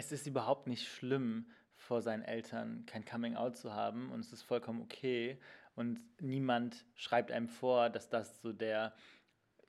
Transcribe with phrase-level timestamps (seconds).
[0.00, 1.46] es ist überhaupt nicht schlimm,
[1.76, 5.38] vor seinen Eltern kein Coming Out zu haben und es ist vollkommen okay
[5.74, 8.94] und niemand schreibt einem vor, dass das so der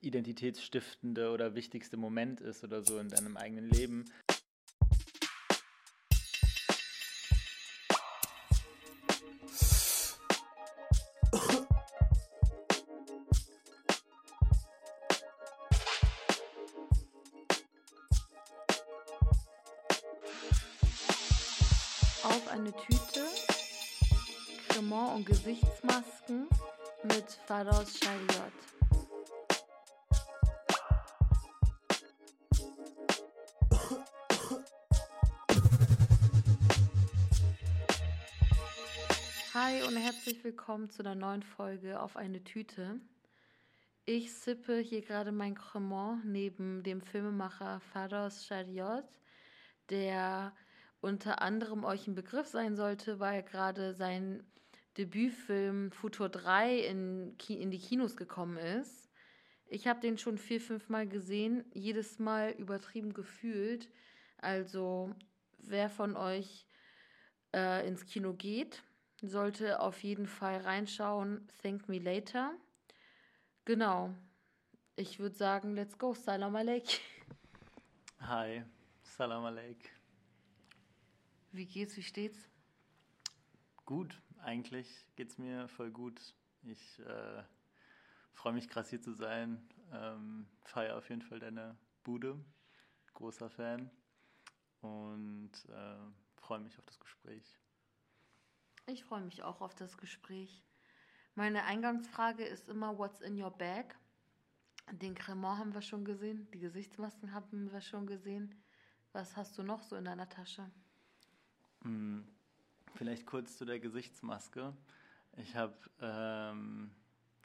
[0.00, 4.06] identitätsstiftende oder wichtigste Moment ist oder so in deinem eigenen Leben.
[40.24, 43.00] Herzlich willkommen zu einer neuen Folge auf eine Tüte.
[44.04, 49.02] Ich sippe hier gerade mein Cremant neben dem Filmemacher Fados Chariot,
[49.90, 50.54] der
[51.00, 54.44] unter anderem euch ein Begriff sein sollte, weil gerade sein
[54.96, 59.10] Debütfilm Futur 3 in, in die Kinos gekommen ist.
[59.66, 63.88] Ich habe den schon vier, fünf Mal gesehen, jedes Mal übertrieben gefühlt.
[64.38, 65.12] Also
[65.58, 66.64] wer von euch
[67.52, 68.84] äh, ins Kino geht,
[69.22, 71.48] sollte auf jeden Fall reinschauen.
[71.62, 72.52] Thank me later.
[73.64, 74.14] Genau.
[74.96, 76.12] Ich würde sagen, let's go.
[76.14, 76.98] Salam alaikum.
[78.20, 78.64] Hi,
[79.02, 79.90] Salam alaikum.
[81.52, 81.96] Wie geht's?
[81.96, 82.48] Wie steht's?
[83.84, 86.20] Gut, eigentlich geht's mir voll gut.
[86.62, 87.42] Ich äh,
[88.32, 89.62] freue mich krass hier zu sein.
[89.92, 92.38] Ähm, feiere auf jeden Fall deine Bude.
[93.14, 93.90] Großer Fan.
[94.80, 97.58] Und äh, freue mich auf das Gespräch.
[98.86, 100.64] Ich freue mich auch auf das Gespräch.
[101.34, 103.94] Meine Eingangsfrage ist immer, what's in your bag?
[104.90, 108.54] Den Cremant haben wir schon gesehen, die Gesichtsmasken haben wir schon gesehen.
[109.12, 110.68] Was hast du noch so in deiner Tasche?
[111.82, 112.26] Hm,
[112.96, 114.74] vielleicht kurz zu der Gesichtsmaske.
[115.36, 116.90] Ich habe ähm,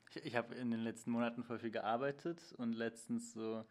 [0.10, 3.64] ich, ich hab in den letzten Monaten voll viel gearbeitet und letztens so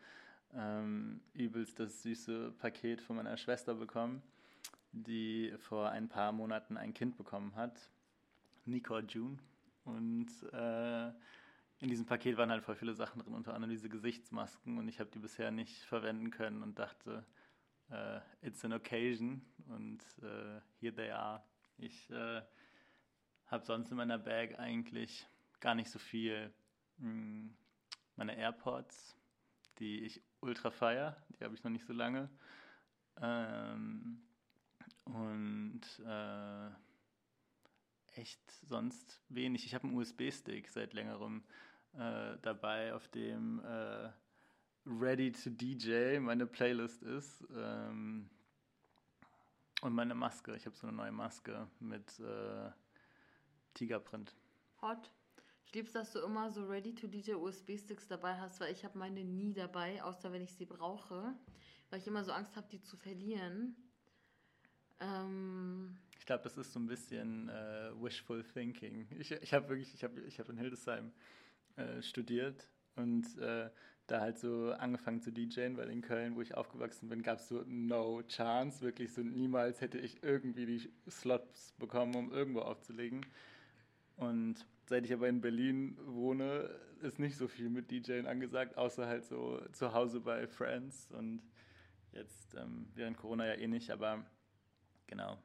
[0.55, 4.23] ähm, übelst das süße Paket von meiner Schwester bekommen,
[5.05, 7.91] die vor ein paar Monaten ein Kind bekommen hat,
[8.65, 9.39] Nicole June.
[9.85, 11.09] Und äh,
[11.81, 14.99] in diesem Paket waren halt voll viele Sachen drin, unter anderem diese Gesichtsmasken und ich
[14.99, 17.25] habe die bisher nicht verwenden können und dachte,
[17.91, 21.43] uh, It's an Occasion und uh, here they are.
[21.77, 22.41] Ich uh,
[23.47, 25.27] habe sonst in meiner Bag eigentlich
[25.61, 26.53] gar nicht so viel.
[26.99, 27.55] Hm,
[28.17, 29.15] meine AirPods,
[29.79, 32.31] die ich ultra feier, die habe ich noch nicht so lange.
[33.21, 34.26] Ähm,
[35.07, 36.71] und äh,
[38.21, 39.65] echt sonst wenig.
[39.65, 41.45] Ich habe einen USB-Stick seit längerem
[41.95, 44.11] äh, dabei, auf dem äh,
[44.85, 47.45] Ready to DJ meine Playlist ist.
[47.55, 48.31] Ähm,
[49.83, 50.57] und meine Maske.
[50.57, 52.71] Ich habe so eine neue Maske mit äh,
[53.75, 54.35] Tigerprint.
[54.81, 55.11] Hot.
[55.67, 58.85] Ich liebe es, dass du immer so Ready to DJ USB-Sticks dabei hast, weil ich
[58.85, 61.35] habe meine nie dabei, außer wenn ich sie brauche.
[61.91, 63.77] Weil ich immer so Angst habe, die zu verlieren.
[65.01, 69.07] Ähm ich glaube, das ist so ein bisschen äh, wishful thinking.
[69.19, 71.13] Ich, ich habe wirklich, ich habe ich hab in Hildesheim
[71.77, 73.71] äh, studiert und äh,
[74.07, 77.49] da halt so angefangen zu DJen, weil in Köln, wo ich aufgewachsen bin, gab es
[77.49, 83.25] so no chance, wirklich so niemals hätte ich irgendwie die Slots bekommen, um irgendwo aufzulegen.
[84.17, 86.71] Und seit ich aber in Berlin wohne,
[87.03, 91.43] ist nicht so viel mit DJen angesagt, außer halt so zu Hause bei Friends und
[92.13, 94.25] jetzt ähm, während Corona ja eh nicht, aber
[95.07, 95.39] genau,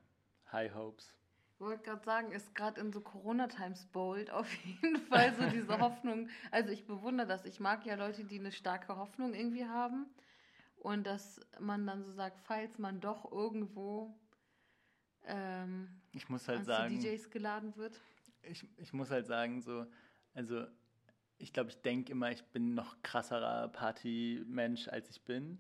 [0.52, 1.16] High Hopes.
[1.54, 5.80] Ich wollte gerade sagen, ist gerade in so Corona-Times bold auf jeden Fall so diese
[5.80, 6.30] Hoffnung.
[6.50, 7.46] Also ich bewundere das.
[7.46, 10.08] Ich mag ja Leute, die eine starke Hoffnung irgendwie haben.
[10.78, 14.18] Und dass man dann so sagt, falls man doch irgendwo
[15.26, 18.00] ähm, ich muss halt sagen, DJs geladen wird.
[18.44, 19.86] Ich, ich muss halt sagen, so,
[20.34, 20.66] also
[21.38, 25.60] ich glaube, ich denke immer, ich bin noch krasserer Partymensch, als ich bin.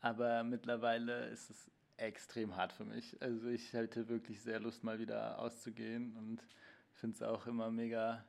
[0.00, 3.20] Aber mittlerweile ist es extrem hart für mich.
[3.20, 6.42] Also ich hätte wirklich sehr Lust, mal wieder auszugehen und
[6.92, 8.24] finde es auch immer mega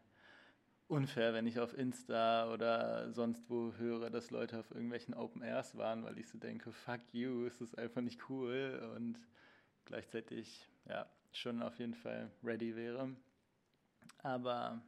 [0.88, 5.78] unfair, wenn ich auf Insta oder sonst wo höre, dass Leute auf irgendwelchen Open Airs
[5.78, 9.20] waren, weil ich so denke, fuck you, es ist einfach nicht cool und
[9.86, 13.16] gleichzeitig ja schon auf jeden Fall ready wäre.
[14.24, 14.82] Aber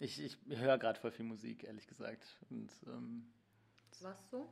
[0.00, 2.38] ich, ich höre gerade voll viel Musik, ehrlich gesagt.
[2.48, 3.30] Und, ähm,
[4.00, 4.48] Was so?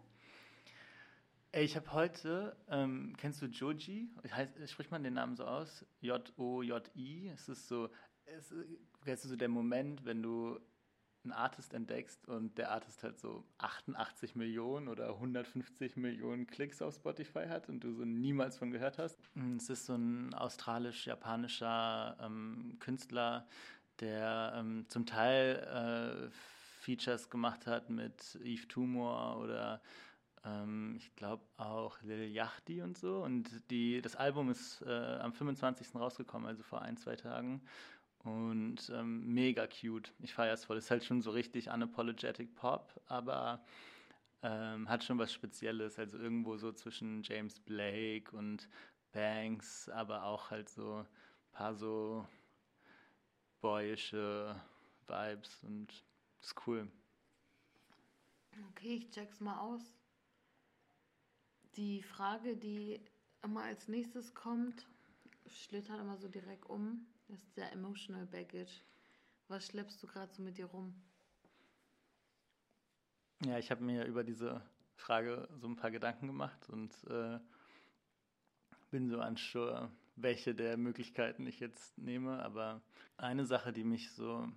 [1.57, 4.11] Ey, ich habe heute, ähm, kennst du Joji?
[4.31, 5.87] Heißt, spricht man den Namen so aus?
[6.03, 7.31] J-O-J-I?
[7.33, 7.89] Es ist so,
[8.27, 10.61] es, du so der Moment, wenn du
[11.25, 16.97] einen Artist entdeckst und der Artist halt so 88 Millionen oder 150 Millionen Klicks auf
[16.97, 19.19] Spotify hat und du so niemals von gehört hast.
[19.33, 23.49] Mm, es ist so ein australisch-japanischer ähm, Künstler,
[24.01, 26.31] der ähm, zum Teil äh,
[26.83, 29.81] Features gemacht hat mit Eve Tumor oder
[30.45, 33.23] ähm, ich glaube auch Lil Yachty und so.
[33.23, 35.95] Und die, das Album ist äh, am 25.
[35.95, 37.63] rausgekommen, also vor ein, zwei Tagen.
[38.25, 40.13] Und ähm, mega cute.
[40.21, 40.77] Ich feiere es voll.
[40.77, 43.65] Ist halt schon so richtig unapologetic Pop, aber
[44.43, 45.99] ähm, hat schon was Spezielles.
[45.99, 48.69] Also irgendwo so zwischen James Blake und
[49.13, 51.07] Banks, aber auch halt so ein
[51.53, 52.27] paar so
[53.61, 54.61] boyische
[55.07, 56.05] Vibes und
[56.41, 56.91] ist cool.
[58.71, 59.96] Okay, ich check's mal aus.
[61.77, 62.99] Die Frage, die
[63.43, 64.87] immer als nächstes kommt,
[65.47, 68.81] schlittert immer so direkt um, ist der Emotional Baggage.
[69.49, 70.95] Was schleppst du gerade so mit dir rum?
[73.45, 74.63] Ja, ich habe mir über diese
[74.97, 77.39] Frage so ein paar Gedanken gemacht und äh,
[78.91, 82.43] bin so unsure, welche der Möglichkeiten ich jetzt nehme.
[82.43, 82.81] Aber
[83.19, 84.49] eine Sache, die mich so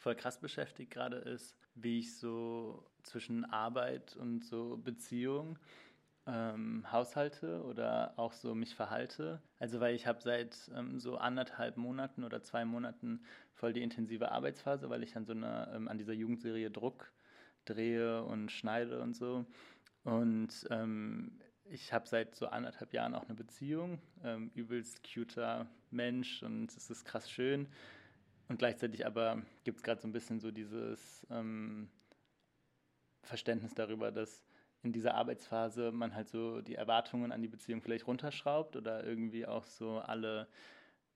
[0.00, 5.58] voll krass beschäftigt gerade ist, wie ich so zwischen Arbeit und so Beziehung
[6.26, 9.42] ähm, haushalte oder auch so mich verhalte.
[9.58, 14.32] Also weil ich habe seit ähm, so anderthalb Monaten oder zwei Monaten voll die intensive
[14.32, 17.12] Arbeitsphase, weil ich an so einer, ähm, an dieser Jugendserie Druck
[17.64, 19.44] drehe und schneide und so.
[20.04, 26.42] Und ähm, ich habe seit so anderthalb Jahren auch eine Beziehung, ähm, übelst cuter Mensch
[26.42, 27.68] und es ist krass schön.
[28.48, 31.88] Und gleichzeitig aber gibt es gerade so ein bisschen so dieses ähm,
[33.22, 34.44] Verständnis darüber, dass
[34.84, 39.46] in dieser Arbeitsphase man halt so die Erwartungen an die Beziehung vielleicht runterschraubt oder irgendwie
[39.46, 40.46] auch so alle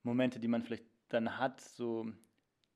[0.03, 2.11] Momente, die man vielleicht dann hat, so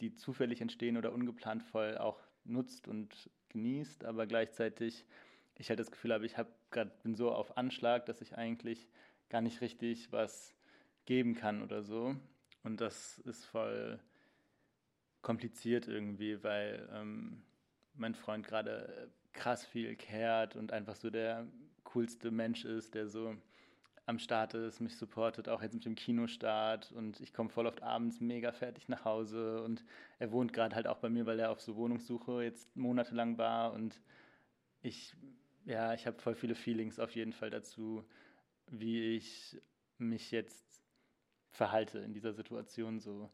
[0.01, 5.07] die zufällig entstehen oder ungeplant voll auch nutzt und genießt, aber gleichzeitig
[5.57, 8.89] ich halt das Gefühl habe, ich habe gerade bin so auf Anschlag, dass ich eigentlich
[9.29, 10.55] gar nicht richtig was
[11.05, 12.17] geben kann oder so.
[12.63, 14.01] Und das ist voll
[15.21, 17.43] kompliziert irgendwie, weil ähm,
[17.95, 21.47] mein Freund gerade krass viel kehrt und einfach so der
[21.85, 23.37] coolste Mensch ist, der so
[24.07, 26.93] am Start ist, mich supportet, auch jetzt mit dem Kinostart.
[26.93, 29.63] Und ich komme voll oft abends mega fertig nach Hause.
[29.63, 29.85] Und
[30.19, 33.73] er wohnt gerade halt auch bei mir, weil er auf so Wohnungssuche jetzt monatelang war.
[33.73, 34.01] Und
[34.81, 35.15] ich,
[35.65, 38.05] ja, ich habe voll viele Feelings auf jeden Fall dazu,
[38.67, 39.61] wie ich
[39.99, 40.83] mich jetzt
[41.51, 43.31] verhalte in dieser Situation so.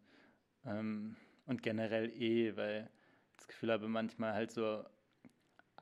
[0.67, 1.17] Ähm,
[1.47, 2.91] und generell eh, weil
[3.31, 4.85] ich das Gefühl habe, manchmal halt so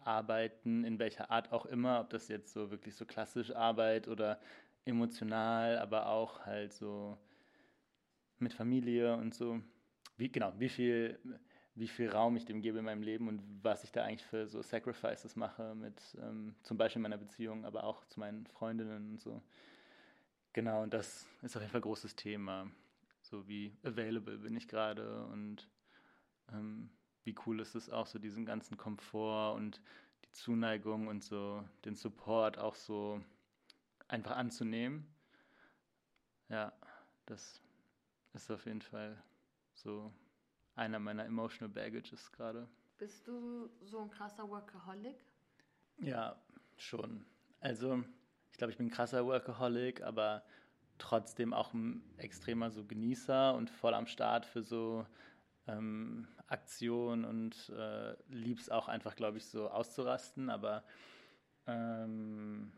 [0.06, 4.40] arbeiten, in welcher Art auch immer, ob das jetzt so wirklich so klassisch Arbeit oder
[4.84, 7.18] emotional, aber auch halt so
[8.38, 9.60] mit Familie und so.
[10.16, 11.18] Wie, genau, wie viel,
[11.74, 14.46] wie viel Raum ich dem gebe in meinem Leben und was ich da eigentlich für
[14.46, 19.20] so Sacrifices mache mit ähm, zum Beispiel meiner Beziehung, aber auch zu meinen Freundinnen und
[19.20, 19.42] so.
[20.52, 22.70] Genau, und das ist auf jeden Fall ein großes Thema.
[23.20, 25.68] So wie available bin ich gerade und
[26.52, 26.90] ähm,
[27.26, 29.81] wie cool ist es auch, so diesen ganzen Komfort und
[30.25, 33.20] die Zuneigung und so den Support auch so
[34.08, 35.06] einfach anzunehmen.
[36.49, 36.73] Ja,
[37.26, 37.61] das
[38.32, 39.20] ist auf jeden Fall
[39.75, 40.12] so
[40.76, 42.69] einer meiner emotional baggages gerade.
[42.99, 45.25] Bist du so ein krasser Workaholic?
[45.99, 46.40] Ja,
[46.76, 47.26] schon.
[47.61, 48.05] Also,
[48.52, 50.44] ich glaube, ich bin ein krasser Workaholic, aber
[50.99, 55.04] trotzdem auch ein extremer so Genießer und voll am Start für so
[55.66, 60.50] ähm, Aktionen und äh, lieb's auch einfach, glaube ich, so auszurasten.
[60.50, 60.85] Aber
[61.66, 62.73] ähm,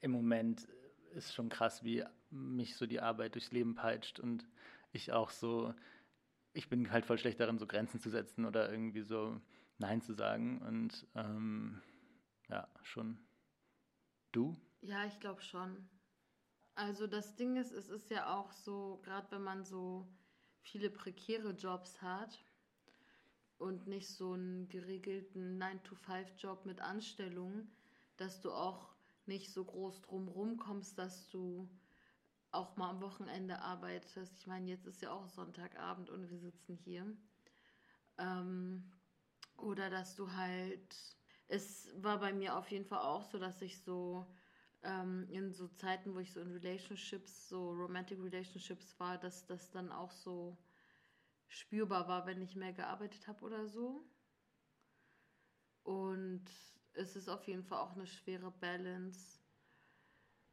[0.00, 0.66] im Moment
[1.14, 4.46] ist schon krass, wie mich so die Arbeit durchs Leben peitscht und
[4.92, 5.74] ich auch so,
[6.52, 9.40] ich bin halt voll schlecht darin, so Grenzen zu setzen oder irgendwie so
[9.78, 10.60] Nein zu sagen.
[10.62, 11.82] Und ähm,
[12.48, 13.18] ja, schon.
[14.32, 14.56] Du?
[14.80, 15.88] Ja, ich glaube schon.
[16.74, 20.06] Also das Ding ist, es ist ja auch so, gerade wenn man so
[20.68, 22.38] viele prekäre Jobs hat
[23.58, 27.68] und nicht so einen geregelten 9-to-5-Job mit Anstellung,
[28.16, 28.94] dass du auch
[29.26, 31.68] nicht so groß drumrum kommst, dass du
[32.50, 34.38] auch mal am Wochenende arbeitest.
[34.38, 37.04] Ich meine, jetzt ist ja auch Sonntagabend und wir sitzen hier.
[38.18, 38.90] Ähm,
[39.56, 40.96] oder dass du halt,
[41.48, 44.26] es war bei mir auf jeden Fall auch so, dass ich so
[44.82, 49.70] ähm, in so Zeiten, wo ich so in Relationships, so Romantic Relationships war, dass das
[49.70, 50.56] dann auch so
[51.48, 54.04] spürbar war, wenn ich mehr gearbeitet habe oder so.
[55.82, 56.44] Und
[56.92, 59.40] es ist auf jeden Fall auch eine schwere Balance.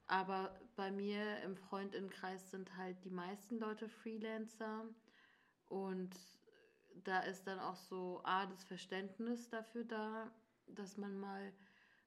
[0.08, 4.86] Aber bei mir im Freundinnenkreis sind halt die meisten Leute Freelancer
[5.66, 6.16] und
[7.04, 10.32] da ist dann auch so A, das Verständnis dafür da,
[10.68, 11.52] dass man mal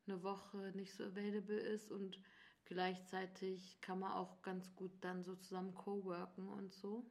[0.09, 2.19] eine Woche nicht so available ist und
[2.65, 7.11] gleichzeitig kann man auch ganz gut dann so zusammen co-worken und so.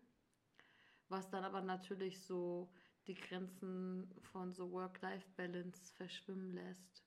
[1.10, 2.70] Was dann aber natürlich so
[3.08, 7.04] die Grenzen von so Work-Life-Balance verschwimmen lässt.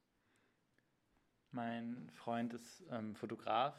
[1.52, 3.74] Mein Freund ist ähm, Fotograf,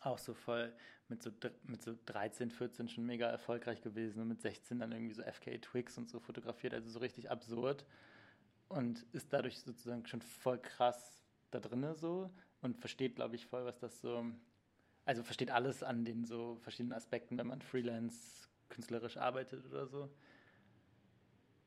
[0.00, 0.72] auch so voll
[1.08, 1.30] mit so,
[1.64, 5.58] mit so 13, 14 schon mega erfolgreich gewesen und mit 16 dann irgendwie so FK
[5.60, 7.84] Twix und so fotografiert, also so richtig absurd
[8.70, 12.30] und ist dadurch sozusagen schon voll krass da drinne so
[12.62, 14.24] und versteht, glaube ich, voll, was das so,
[15.04, 20.08] also versteht alles an den so verschiedenen Aspekten, wenn man freelance künstlerisch arbeitet oder so.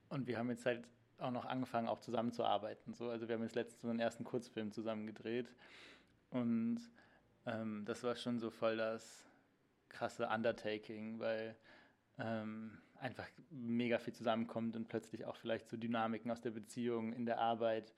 [0.10, 2.94] Und wir haben jetzt halt auch noch angefangen, auch zusammenzuarbeiten.
[2.94, 3.10] So.
[3.10, 5.54] Also wir haben jetzt letztens unseren ersten Kurzfilm zusammen gedreht.
[6.30, 6.80] Und
[7.46, 9.26] ähm, das war schon so voll das
[9.90, 11.56] krasse Undertaking, weil
[12.18, 17.26] ähm, einfach mega viel zusammenkommt und plötzlich auch vielleicht so Dynamiken aus der Beziehung in
[17.26, 17.94] der Arbeit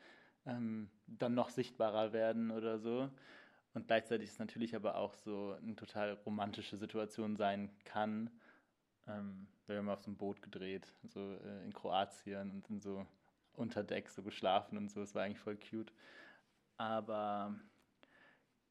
[0.45, 3.09] ähm, dann noch sichtbarer werden oder so.
[3.73, 8.29] Und gleichzeitig ist natürlich aber auch so eine total romantische Situation sein kann,
[9.07, 13.05] ähm, wir haben auf so einem Boot gedreht, so äh, in Kroatien und in so
[13.53, 15.01] unter Deck so geschlafen und so.
[15.01, 15.91] Es war eigentlich voll cute.
[16.77, 17.55] Aber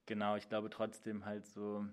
[0.07, 1.87] genau, ich glaube trotzdem halt so.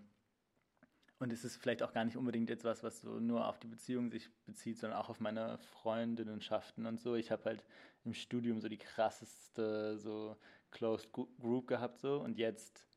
[1.21, 4.09] Und es ist vielleicht auch gar nicht unbedingt jetzt was, so nur auf die Beziehung
[4.09, 7.13] sich bezieht, sondern auch auf meine Freundinnenschaften und so.
[7.13, 7.63] Ich habe halt
[8.03, 10.35] im Studium so die krasseste so
[10.71, 12.87] Closed Group gehabt so und jetzt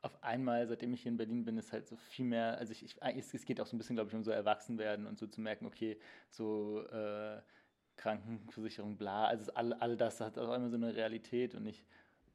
[0.00, 2.82] auf einmal, seitdem ich hier in Berlin bin, ist halt so viel mehr, also ich,
[2.82, 5.42] ich es, geht auch so ein bisschen, glaube ich, um so Erwachsenwerden und so zu
[5.42, 5.98] merken, okay,
[6.30, 7.42] so äh,
[7.96, 11.84] Krankenversicherung, bla, also all, all das hat auch immer so eine Realität und ich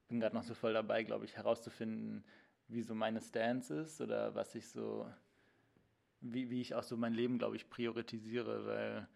[0.07, 2.24] bin gerade noch so voll dabei, glaube ich, herauszufinden,
[2.68, 5.12] wie so meine Stance ist oder was ich so,
[6.22, 9.08] wie, wie ich auch so mein Leben, glaube ich, priorisiere, weil,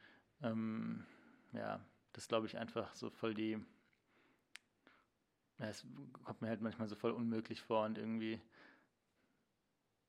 [0.42, 1.06] ähm,
[1.54, 3.60] ja, das glaube ich einfach so voll die
[5.70, 5.86] es
[6.24, 8.42] kommt mir halt manchmal so voll unmöglich vor und irgendwie,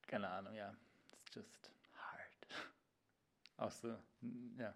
[0.06, 0.74] keine Ahnung, ja,
[1.12, 2.48] it's just hard.
[3.58, 3.96] Auch so,
[4.58, 4.74] ja.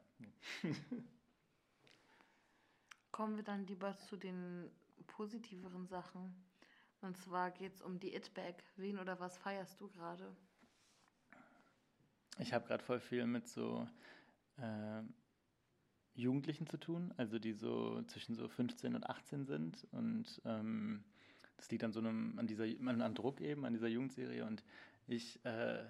[3.11, 4.71] Kommen wir dann lieber zu den
[5.07, 6.35] positiveren Sachen.
[7.01, 8.63] Und zwar geht es um die It-Bag.
[8.77, 10.35] Wen oder was feierst du gerade?
[12.39, 13.89] Ich habe gerade voll viel mit so
[14.59, 15.03] äh,
[16.15, 19.87] Jugendlichen zu tun, also die so zwischen so 15 und 18 sind.
[19.93, 21.05] Und ähm,
[21.57, 24.45] das liegt an so einem, an dieser, an Druck eben, an dieser Jugendserie.
[24.45, 24.65] Und
[25.07, 25.85] ich, äh,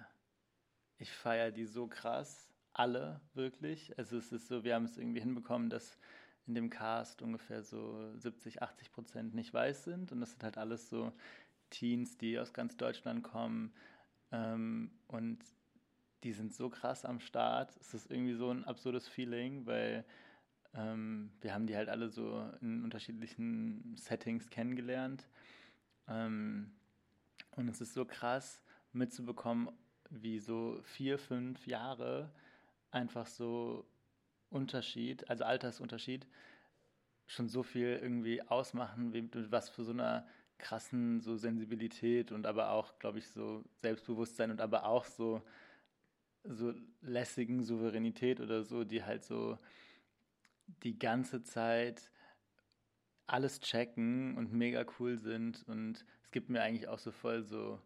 [0.97, 3.97] ich feiere die so krass, alle wirklich.
[3.97, 5.97] Also es ist so, wir haben es irgendwie hinbekommen, dass
[6.47, 10.11] in dem Cast ungefähr so 70, 80 Prozent nicht weiß sind.
[10.11, 11.11] Und das sind halt alles so
[11.69, 13.73] Teens, die aus ganz Deutschland kommen.
[14.31, 15.39] Ähm, und
[16.23, 17.75] die sind so krass am Start.
[17.79, 20.05] Es ist irgendwie so ein absurdes Feeling, weil
[20.73, 25.27] ähm, wir haben die halt alle so in unterschiedlichen Settings kennengelernt.
[26.07, 26.71] Ähm,
[27.55, 28.63] und es ist so krass
[28.93, 29.69] mitzubekommen,
[30.09, 32.31] wie so vier, fünf Jahre
[32.91, 33.85] einfach so
[34.49, 36.27] Unterschied, also Altersunterschied,
[37.27, 40.27] schon so viel irgendwie ausmachen, wie, was für so einer
[40.57, 45.43] krassen so Sensibilität und aber auch, glaube ich, so Selbstbewusstsein und aber auch so
[46.49, 49.57] so lässigen Souveränität oder so, die halt so
[50.83, 52.11] die ganze Zeit
[53.25, 55.67] alles checken und mega cool sind.
[55.67, 57.81] Und es gibt mir eigentlich auch so voll so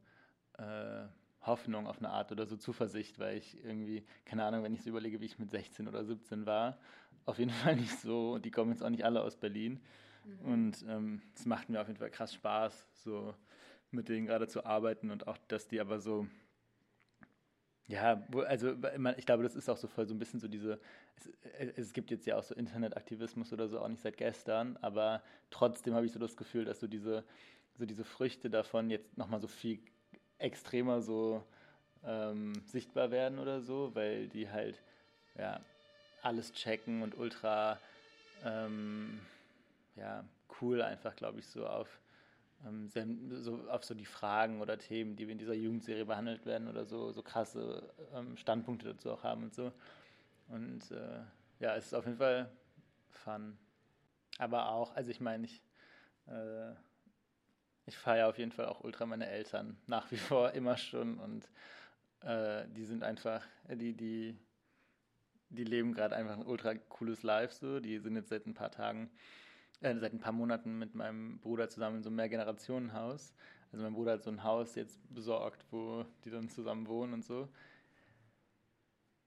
[0.57, 1.07] äh,
[1.41, 4.89] Hoffnung auf eine Art oder so Zuversicht, weil ich irgendwie, keine Ahnung, wenn ich so
[4.89, 6.77] überlege, wie ich mit 16 oder 17 war,
[7.25, 9.79] auf jeden Fall nicht so, und die kommen jetzt auch nicht alle aus Berlin
[10.23, 10.51] mhm.
[10.51, 13.33] und ähm, es macht mir auf jeden Fall krass Spaß, so
[13.89, 16.27] mit denen gerade zu arbeiten und auch, dass die aber so
[17.91, 18.73] ja, also
[19.17, 20.79] ich glaube, das ist auch so voll so ein bisschen so diese,
[21.17, 24.77] es, äh, es, gibt jetzt ja auch so Internetaktivismus oder so, auch nicht seit gestern,
[24.81, 27.25] aber trotzdem habe ich so das Gefühl, dass so diese,
[27.77, 29.79] so diese Früchte davon jetzt nochmal so viel
[30.41, 31.43] extremer so
[32.03, 34.81] ähm, sichtbar werden oder so, weil die halt
[35.37, 35.59] ja
[36.21, 37.77] alles checken und ultra
[38.43, 39.19] ähm,
[39.95, 40.23] ja,
[40.61, 41.99] cool einfach, glaube ich, so auf
[42.65, 42.89] ähm,
[43.31, 46.85] so auf so die Fragen oder Themen, die wir in dieser Jugendserie behandelt werden oder
[46.85, 49.71] so, so krasse ähm, Standpunkte dazu auch haben und so.
[50.49, 51.21] Und äh,
[51.59, 52.51] ja, es ist auf jeden Fall
[53.09, 53.57] fun.
[54.37, 55.61] Aber auch, also ich meine, ich,
[56.27, 56.73] äh,
[57.91, 61.49] ich feiere auf jeden Fall auch ultra meine Eltern nach wie vor immer schon und
[62.21, 64.37] äh, die sind einfach, die, die,
[65.49, 67.81] die leben gerade einfach ein ultra cooles Life so.
[67.81, 69.11] Die sind jetzt seit ein paar Tagen
[69.81, 73.33] äh, seit ein paar Monaten mit meinem Bruder zusammen in so einem Mehrgenerationenhaus.
[73.73, 77.25] Also mein Bruder hat so ein Haus jetzt besorgt, wo die dann zusammen wohnen und
[77.25, 77.49] so.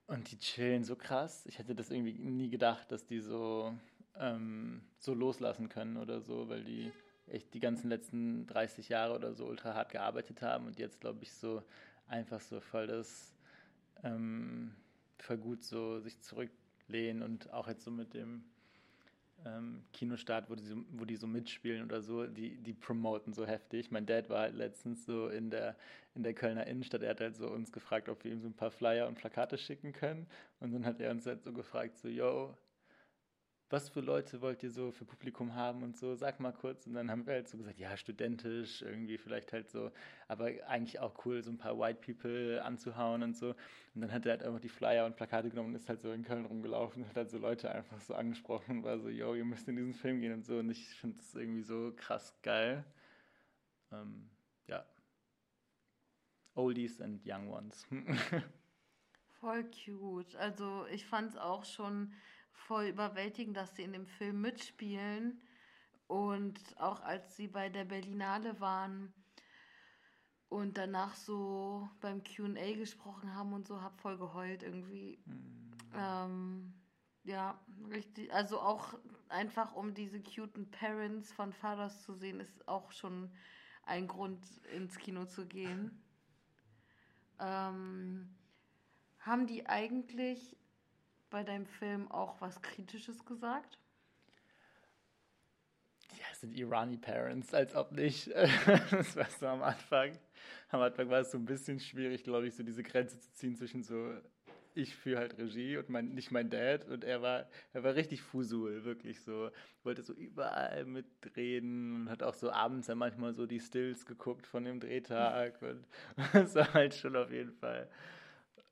[0.07, 1.45] Und die chillen so krass.
[1.47, 3.75] Ich hätte das irgendwie nie gedacht, dass die so,
[4.17, 6.91] ähm, so loslassen können oder so, weil die
[7.27, 11.23] echt die ganzen letzten 30 Jahre oder so ultra hart gearbeitet haben und jetzt, glaube
[11.23, 11.63] ich, so
[12.07, 13.35] einfach so voll das
[14.03, 14.75] ähm,
[15.19, 18.45] voll so sich zurücklehnen und auch jetzt so mit dem
[19.45, 23.47] ähm, Kinostart, wo die, so, wo die so mitspielen oder so, die, die promoten so
[23.47, 23.91] heftig.
[23.91, 25.77] Mein Dad war halt letztens so in der,
[26.15, 28.55] in der Kölner Innenstadt, er hat halt so uns gefragt, ob wir ihm so ein
[28.55, 30.27] paar Flyer und Plakate schicken können.
[30.61, 32.57] Und dann hat er uns halt so gefragt, so, yo,
[33.75, 36.87] was für Leute wollt ihr so für Publikum haben und so, sag mal kurz.
[36.87, 39.91] Und dann haben wir halt so gesagt, ja, studentisch, irgendwie vielleicht halt so,
[40.29, 43.49] aber eigentlich auch cool, so ein paar White People anzuhauen und so.
[43.95, 46.13] Und dann hat er halt einfach die Flyer und Plakate genommen und ist halt so
[46.13, 49.35] in Köln rumgelaufen und hat halt so Leute einfach so angesprochen und war so, yo,
[49.35, 50.59] ihr müsst in diesen Film gehen und so.
[50.59, 52.85] Und ich finde das irgendwie so krass geil.
[53.91, 54.31] Ähm,
[54.69, 54.87] ja.
[56.55, 57.89] Oldies and Young Ones.
[59.41, 60.37] Voll cute.
[60.37, 62.13] Also ich fand es auch schon
[62.55, 65.41] voll überwältigend, dass sie in dem Film mitspielen.
[66.07, 69.13] Und auch als sie bei der Berlinale waren
[70.49, 75.19] und danach so beim QA gesprochen haben und so, hab voll geheult irgendwie.
[75.25, 75.73] Mhm.
[75.97, 76.75] Ähm,
[77.25, 77.59] ja,
[77.91, 78.33] richtig.
[78.33, 78.95] Also auch
[79.29, 83.31] einfach, um diese cuten Parents von Fathers zu sehen, ist auch schon
[83.83, 86.01] ein Grund, ins Kino zu gehen.
[87.41, 88.33] Ähm,
[89.19, 90.57] haben die eigentlich
[91.35, 93.77] bei deinem Film auch was Kritisches gesagt?
[96.13, 98.29] Ja, es sind Irani Parents, als ob nicht.
[98.93, 100.17] das war so am Anfang.
[100.69, 103.57] Am Anfang war es so ein bisschen schwierig, glaube ich, so diese Grenze zu ziehen
[103.57, 104.15] zwischen so
[104.77, 108.23] ich führe halt Regie und mein, nicht mein Dad und er war, er war richtig
[108.23, 109.51] fusul, wirklich so,
[109.83, 114.47] wollte so überall mitreden und hat auch so abends dann manchmal so die Stills geguckt
[114.47, 115.85] von dem Drehtag und
[116.33, 117.89] das war halt schon auf jeden Fall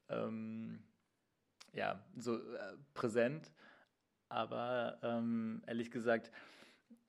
[0.08, 0.80] ähm,
[1.72, 3.50] ja, so äh, präsent.
[4.28, 6.30] Aber ähm, ehrlich gesagt,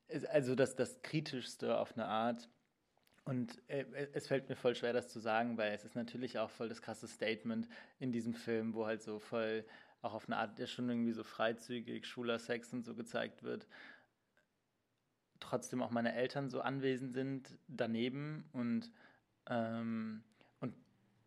[0.07, 2.49] ist also das, das Kritischste auf eine Art.
[3.25, 6.49] Und äh, es fällt mir voll schwer, das zu sagen, weil es ist natürlich auch
[6.49, 9.65] voll das krasse Statement in diesem Film, wo halt so voll
[10.01, 13.67] auch auf eine Art, der schon irgendwie so freizügig, schwuler Sex und so gezeigt wird.
[15.39, 18.91] Trotzdem auch meine Eltern so anwesend sind daneben und
[19.49, 20.23] ähm,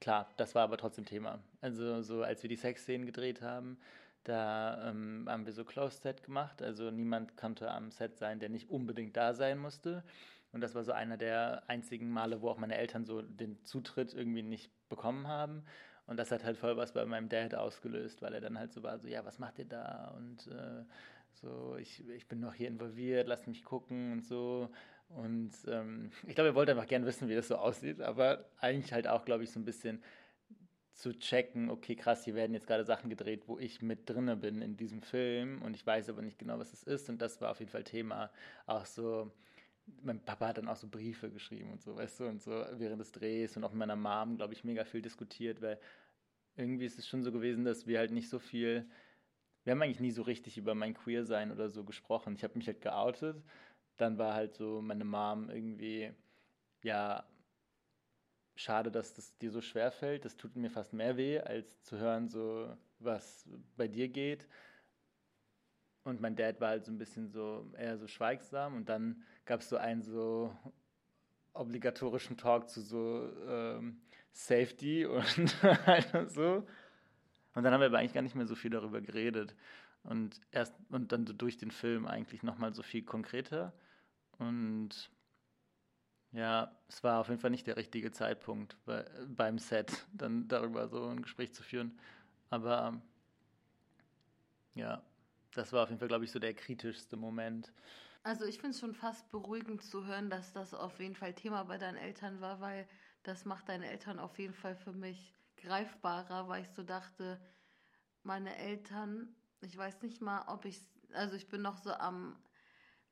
[0.01, 1.41] Klar, das war aber trotzdem Thema.
[1.61, 3.79] Also so als wir die Sexszenen gedreht haben,
[4.25, 6.63] da ähm, haben wir so Closed Set gemacht.
[6.63, 10.05] Also niemand konnte am Set sein, der nicht unbedingt da sein musste.
[10.53, 14.15] Und das war so einer der einzigen Male, wo auch meine Eltern so den Zutritt
[14.15, 15.65] irgendwie nicht bekommen haben.
[16.07, 18.83] Und das hat halt voll was bei meinem Dad ausgelöst, weil er dann halt so
[18.83, 20.15] war, so, ja, was macht ihr da?
[20.17, 20.85] Und äh,
[21.33, 24.71] so, ich, ich bin noch hier involviert, lasst mich gucken und so.
[25.09, 28.93] Und ähm, ich glaube, er wollte einfach gerne wissen, wie das so aussieht, aber eigentlich
[28.93, 30.03] halt auch, glaube ich, so ein bisschen
[30.93, 34.63] zu checken, okay, krass, hier werden jetzt gerade Sachen gedreht, wo ich mit drinne bin
[34.63, 37.11] in diesem Film und ich weiß aber nicht genau, was es ist.
[37.11, 38.31] Und das war auf jeden Fall Thema.
[38.65, 39.31] Auch so,
[40.03, 43.01] mein Papa hat dann auch so Briefe geschrieben und so, weißt du, und so während
[43.01, 45.79] des Drehs und auch mit meiner Mom, glaube ich, mega viel diskutiert, weil
[46.57, 48.89] irgendwie ist es schon so gewesen, dass wir halt nicht so viel,
[49.65, 52.35] wir haben eigentlich nie so richtig über mein Queer-Sein oder so gesprochen.
[52.35, 53.37] Ich habe mich halt geoutet
[53.97, 56.13] dann war halt so meine Mom irgendwie,
[56.83, 57.25] ja,
[58.57, 60.25] schade, dass das dir so schwer fällt.
[60.25, 64.49] Das tut mir fast mehr weh, als zu hören, so was bei dir geht.
[66.05, 68.77] Und mein Dad war halt so ein bisschen so eher so schweigsam.
[68.77, 70.57] Und dann gab es so einen so
[71.53, 76.67] obligatorischen Talk zu so ähm, Safety und halt so.
[77.55, 79.55] Und dann haben wir aber eigentlich gar nicht mehr so viel darüber geredet.
[80.03, 83.73] Und erst und dann durch den Film eigentlich nochmal so viel konkreter.
[84.39, 85.11] Und
[86.33, 90.89] ja, es war auf jeden Fall nicht der richtige Zeitpunkt bei, beim Set, dann darüber
[90.89, 91.99] so ein Gespräch zu führen.
[92.51, 93.01] Aber
[94.75, 95.03] ja,
[95.55, 97.73] das war auf jeden Fall, glaube ich, so der kritischste Moment.
[98.23, 101.65] Also ich finde es schon fast beruhigend zu hören, dass das auf jeden Fall Thema
[101.65, 102.87] bei deinen Eltern war, weil
[103.23, 107.41] das macht deine Eltern auf jeden Fall für mich greifbarer, weil ich so dachte,
[108.23, 110.81] meine Eltern, ich weiß nicht mal, ob ich,
[111.13, 112.37] also ich bin noch so am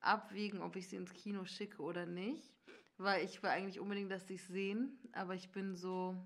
[0.07, 2.53] abwägen, ob ich sie ins Kino schicke oder nicht.
[2.97, 4.99] Weil ich will eigentlich unbedingt, dass sie es sehen.
[5.13, 6.17] Aber ich bin so.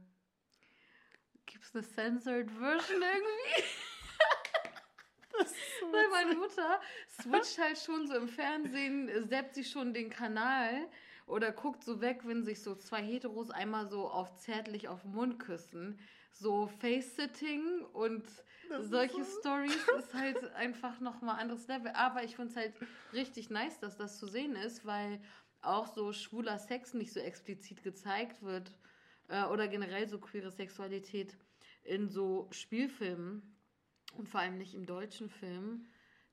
[1.47, 3.65] Gibt es eine censored Version irgendwie?
[5.81, 10.89] so Weil meine Mutter switcht halt schon so im Fernsehen, seppt sie schon den Kanal
[11.27, 15.13] oder guckt so weg, wenn sich so zwei Heteros einmal so auf zärtlich auf den
[15.13, 15.99] Mund küssen.
[16.39, 18.25] So Face-Sitting und
[18.81, 19.41] solche so.
[19.41, 21.91] Stories ist halt einfach nochmal anderes Level.
[21.93, 22.75] Aber ich finde es halt
[23.13, 25.21] richtig nice, dass das zu sehen ist, weil
[25.61, 28.79] auch so schwuler Sex nicht so explizit gezeigt wird
[29.29, 31.37] äh, oder generell so queere Sexualität
[31.83, 33.55] in so Spielfilmen.
[34.15, 35.87] Und vor allem nicht im deutschen Film.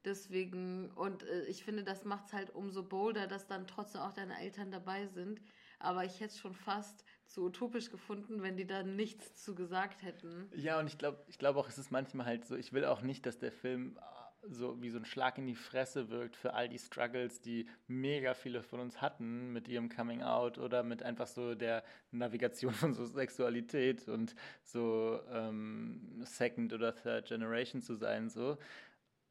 [0.05, 4.13] Deswegen, und äh, ich finde, das macht es halt umso bolder, dass dann trotzdem auch
[4.13, 5.41] deine Eltern dabei sind.
[5.79, 7.03] Aber ich hätte es schon fast
[7.35, 10.49] zu utopisch gefunden, wenn die da nichts zu gesagt hätten.
[10.55, 13.01] Ja, und ich glaube ich glaub auch, es ist manchmal halt so, ich will auch
[13.01, 16.53] nicht, dass der Film äh, so wie so ein Schlag in die Fresse wirkt für
[16.53, 21.03] all die Struggles, die mega viele von uns hatten mit ihrem Coming Out oder mit
[21.03, 27.95] einfach so der Navigation von so Sexualität und so ähm, Second oder Third Generation zu
[27.95, 28.57] sein, so.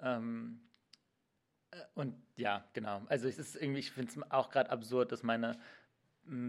[0.01, 0.61] Ähm,
[1.71, 3.01] äh, und ja, genau.
[3.07, 5.59] Also es ist irgendwie, ich finde es auch gerade absurd, dass meine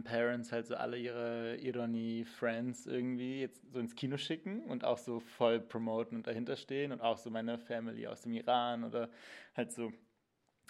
[0.03, 5.19] Parents halt so alle ihre Ironie-Friends irgendwie jetzt so ins Kino schicken und auch so
[5.19, 9.09] voll promoten und dahinter stehen und auch so meine Family aus dem Iran oder
[9.55, 9.91] halt so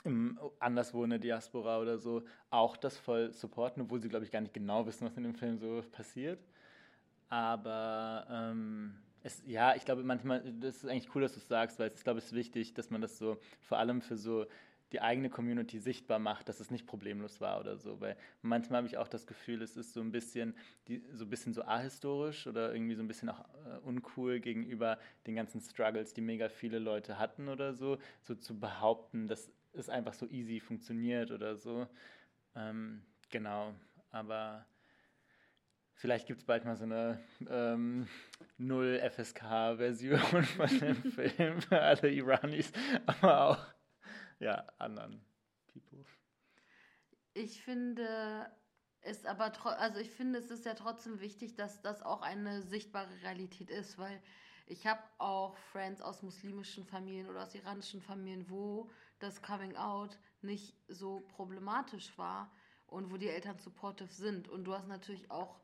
[0.04, 4.32] im anderswo in der Diaspora oder so auch das voll supporten, obwohl sie, glaube ich,
[4.32, 6.39] gar nicht genau wissen, was in dem Film so passiert.
[7.30, 11.80] Aber ähm, es, ja, ich glaube manchmal, das ist eigentlich cool, dass du es sagst,
[11.80, 14.46] weil ich glaube, es ist wichtig, dass man das so vor allem für so
[14.95, 17.99] die eigene Community sichtbar macht, dass es nicht problemlos war oder so.
[17.99, 20.55] Weil manchmal habe ich auch das Gefühl, es ist so ein bisschen,
[20.88, 24.97] die, so ein bisschen so ahistorisch oder irgendwie so ein bisschen auch äh, uncool gegenüber
[25.27, 29.89] den ganzen Struggles, die mega viele Leute hatten oder so, so zu behaupten, dass es
[29.89, 31.86] einfach so easy funktioniert oder so.
[32.55, 33.73] Ähm, genau,
[34.12, 34.65] aber
[35.97, 38.08] Vielleicht gibt es bald mal so eine ähm,
[38.58, 42.71] Null FSK-Version von dem Film für alle Iranis,
[43.05, 43.74] aber auch
[44.39, 45.24] ja, anderen
[45.67, 46.06] People.
[47.34, 48.50] Ich finde
[49.02, 53.21] es aber, also ich finde, es ist ja trotzdem wichtig, dass das auch eine sichtbare
[53.21, 54.21] Realität ist, weil
[54.67, 60.17] ich habe auch Friends aus muslimischen Familien oder aus iranischen Familien, wo das Coming Out
[60.41, 62.52] nicht so problematisch war
[62.88, 64.48] und wo die Eltern supportive sind.
[64.48, 65.60] Und du hast natürlich auch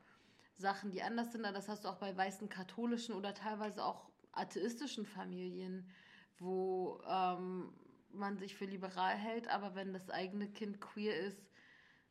[0.53, 5.05] Sachen, die anders sind, das hast du auch bei weißen katholischen oder teilweise auch atheistischen
[5.05, 5.89] Familien,
[6.37, 7.30] wo ähm,
[8.21, 11.43] man sich für liberal hält, aber wenn das eigene Kind queer ist,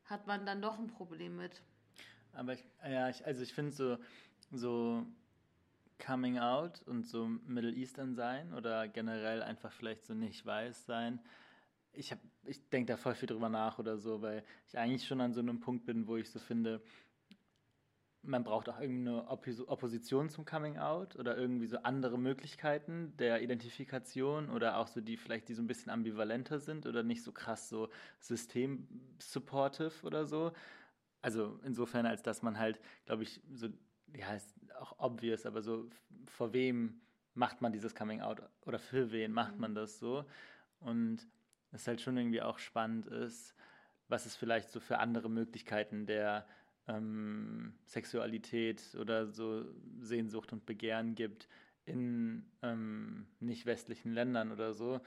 [0.05, 1.63] hat man dann doch ein Problem mit.
[2.33, 3.97] Aber ich, ja, ich, also ich finde so,
[4.51, 5.05] so
[5.97, 11.19] Coming Out und so Middle Eastern sein oder generell einfach vielleicht so nicht weiß sein.
[11.93, 15.33] Ich, ich denke da voll viel drüber nach oder so, weil ich eigentlich schon an
[15.33, 16.81] so einem Punkt bin, wo ich so finde,
[18.23, 24.49] man braucht auch irgendeine Opposition zum Coming Out oder irgendwie so andere Möglichkeiten der Identifikation
[24.49, 27.67] oder auch so die vielleicht, die so ein bisschen ambivalenter sind oder nicht so krass
[27.67, 30.51] so system-supportive oder so.
[31.21, 33.69] Also insofern, als dass man halt, glaube ich, so,
[34.15, 35.89] ja, ist auch obvious, aber so
[36.25, 37.01] vor wem
[37.33, 40.25] macht man dieses Coming Out oder für wen macht man das so?
[40.79, 41.27] Und
[41.71, 43.55] es halt schon irgendwie auch spannend ist,
[44.07, 46.45] was es vielleicht so für andere Möglichkeiten der
[46.91, 49.65] ähm, Sexualität oder so
[49.99, 51.47] Sehnsucht und Begehren gibt
[51.85, 55.01] in ähm, nicht westlichen Ländern oder so.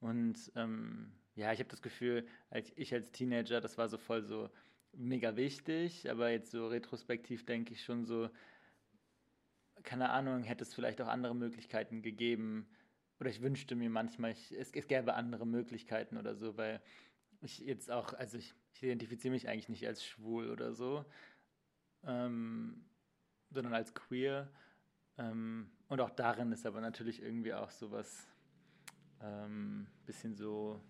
[0.00, 4.22] Und ähm, ja, ich habe das Gefühl, als ich als Teenager, das war so voll
[4.22, 4.50] so
[4.92, 8.28] mega wichtig, aber jetzt so retrospektiv denke ich schon so,
[9.82, 12.68] keine Ahnung, hätte es vielleicht auch andere Möglichkeiten gegeben.
[13.18, 16.80] Oder ich wünschte mir manchmal, ich, es, es gäbe andere Möglichkeiten oder so, weil
[17.42, 21.04] ich jetzt auch, also ich, ich identifiziere mich eigentlich nicht als schwul oder so,
[22.04, 22.84] ähm,
[23.50, 24.50] sondern als queer.
[25.18, 28.28] Ähm, und auch darin ist aber natürlich irgendwie auch so was
[29.20, 30.80] ähm, bisschen so,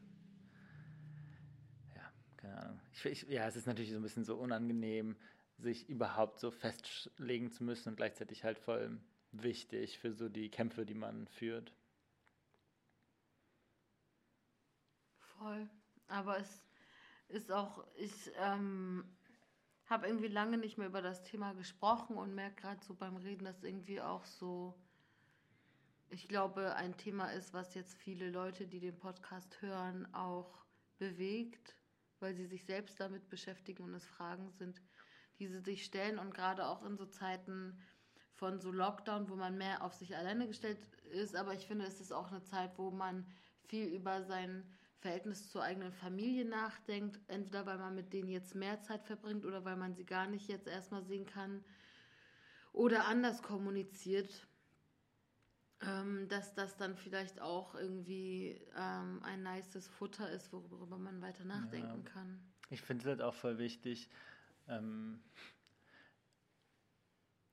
[1.95, 2.81] ja, keine Ahnung.
[2.93, 5.17] Ich, ich, ja, es ist natürlich so ein bisschen so unangenehm,
[5.59, 9.01] sich überhaupt so festlegen zu müssen und gleichzeitig halt voll
[9.33, 11.73] wichtig für so die Kämpfe, die man führt.
[15.19, 15.69] Voll.
[16.09, 16.65] Aber es
[17.29, 19.05] ist auch, ich ähm,
[19.91, 23.45] habe irgendwie lange nicht mehr über das Thema gesprochen und merke gerade so beim Reden,
[23.45, 24.75] dass irgendwie auch so,
[26.09, 30.65] ich glaube, ein Thema ist, was jetzt viele Leute, die den Podcast hören, auch
[30.99, 31.75] bewegt,
[32.21, 34.81] weil sie sich selbst damit beschäftigen und es Fragen sind,
[35.41, 36.19] die sie sich stellen.
[36.19, 37.77] Und gerade auch in so Zeiten
[38.35, 40.79] von so Lockdown, wo man mehr auf sich alleine gestellt
[41.11, 43.27] ist, aber ich finde, es ist auch eine Zeit, wo man
[43.67, 44.65] viel über sein
[45.01, 49.65] Verhältnis zur eigenen Familie nachdenkt, entweder weil man mit denen jetzt mehr Zeit verbringt oder
[49.65, 51.65] weil man sie gar nicht jetzt erstmal sehen kann
[52.73, 54.47] oder anders kommuniziert,
[55.83, 61.45] ähm, dass das dann vielleicht auch irgendwie ähm, ein nices Futter ist, worüber man weiter
[61.45, 62.11] nachdenken ja.
[62.13, 62.39] kann.
[62.69, 64.11] Ich finde es halt auch voll wichtig.
[64.69, 65.23] Ähm,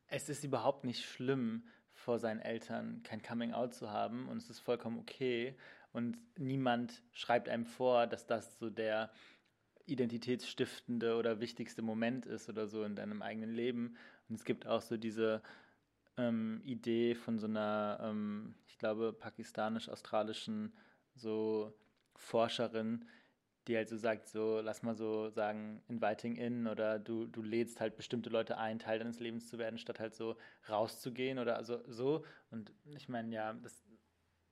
[0.07, 4.49] es ist überhaupt nicht schlimm, vor seinen Eltern kein Coming Out zu haben und es
[4.49, 5.57] ist vollkommen okay
[5.97, 9.11] und niemand schreibt einem vor, dass das so der
[9.87, 13.97] identitätsstiftende oder wichtigste Moment ist oder so in deinem eigenen Leben.
[14.29, 15.41] Und es gibt auch so diese
[16.15, 20.71] ähm, Idee von so einer, ähm, ich glaube, pakistanisch-australischen
[21.15, 21.73] so
[22.13, 23.05] Forscherin,
[23.67, 27.81] die halt so sagt, so, lass mal so sagen, inviting in oder du, du lädst
[27.81, 30.37] halt bestimmte Leute ein, Teil deines Lebens zu werden, statt halt so
[30.69, 32.23] rauszugehen oder also so.
[32.51, 33.83] Und ich meine, ja, das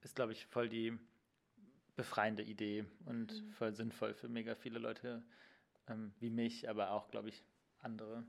[0.02, 0.98] ist, glaube ich, voll die
[1.96, 3.52] befreiende Idee und mhm.
[3.52, 5.24] voll sinnvoll für mega viele Leute
[5.88, 7.44] ähm, wie mich, aber auch, glaube ich,
[7.80, 8.26] andere.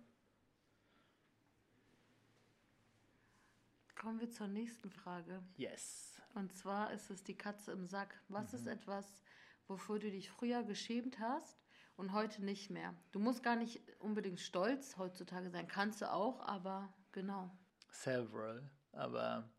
[3.95, 5.43] Kommen wir zur nächsten Frage.
[5.57, 6.21] Yes.
[6.35, 8.21] Und zwar ist es die Katze im Sack.
[8.29, 8.59] Was mhm.
[8.59, 9.23] ist etwas,
[9.67, 11.59] wofür du dich früher geschämt hast
[11.97, 12.95] und heute nicht mehr?
[13.13, 15.67] Du musst gar nicht unbedingt stolz heutzutage sein.
[15.67, 17.51] Kannst du auch, aber genau.
[17.91, 19.51] Several, aber.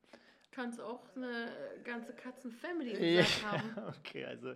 [0.51, 1.51] Kannst auch eine
[1.83, 3.93] ganze Katzenfamily im Sack haben.
[3.99, 4.55] Okay, also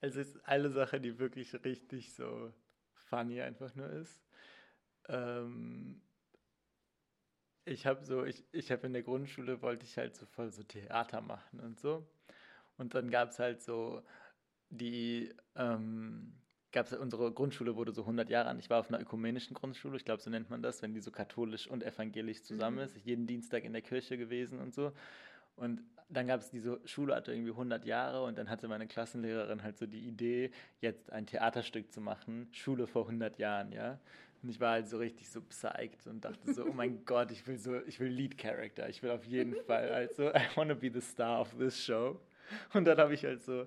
[0.00, 2.52] es ist eine Sache, die wirklich richtig so
[2.94, 4.20] funny einfach nur ist.
[5.08, 6.00] Ähm,
[7.64, 10.62] ich habe so, ich, ich habe in der Grundschule wollte ich halt so voll so
[10.62, 12.06] Theater machen und so.
[12.76, 14.02] Und dann gab es halt so
[14.70, 16.41] die, ähm,
[16.72, 18.58] gab es unsere Grundschule wurde so 100 Jahre an.
[18.58, 21.10] Ich war auf einer ökumenischen Grundschule, ich glaube, so nennt man das, wenn die so
[21.10, 22.84] katholisch und evangelisch zusammen mhm.
[22.84, 22.96] ist.
[22.96, 24.92] Ich jeden Dienstag in der Kirche gewesen und so.
[25.56, 29.62] Und dann gab es diese Schule, hatte irgendwie 100 Jahre und dann hatte meine Klassenlehrerin
[29.62, 33.98] halt so die Idee, jetzt ein Theaterstück zu machen, Schule vor 100 Jahren, ja.
[34.42, 37.46] Und ich war halt so richtig so psyched und dachte so, oh mein Gott, ich
[37.46, 40.74] will so, ich will Lead Character, ich will auf jeden Fall halt so, I wanna
[40.74, 42.20] be the star of this show.
[42.74, 43.66] Und dann habe ich halt so,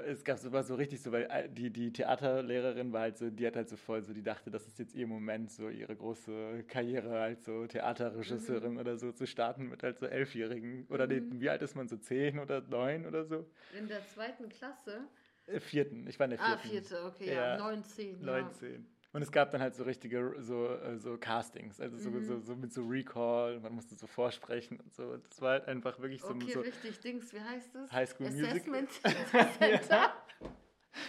[0.00, 3.56] es gab sogar so richtig so, weil die, die Theaterlehrerin war halt so, die hat
[3.56, 7.20] halt so voll so, die dachte, das ist jetzt ihr Moment, so ihre große Karriere
[7.20, 8.78] als so Theaterregisseurin mhm.
[8.78, 10.86] oder so zu starten mit halt so Elfjährigen.
[10.88, 11.40] Oder mhm.
[11.40, 13.46] wie alt ist man so, zehn oder neun oder so?
[13.78, 15.08] In der zweiten Klasse?
[15.46, 16.68] Äh, vierten, ich war in der ah, vierten.
[16.68, 18.20] Ah, vierte, okay, ja, neun, zehn.
[18.20, 18.86] Neun, zehn.
[19.12, 22.24] Und es gab dann halt so richtige so, äh, so Castings, also so, mhm.
[22.24, 25.16] so, so, mit so Recall, man musste so vorsprechen und so.
[25.18, 26.28] Das war halt einfach wirklich so.
[26.28, 27.92] Okay, so richtig, Dings, wie heißt das?
[27.92, 29.80] High School Assessment Musical.
[29.90, 30.14] ja.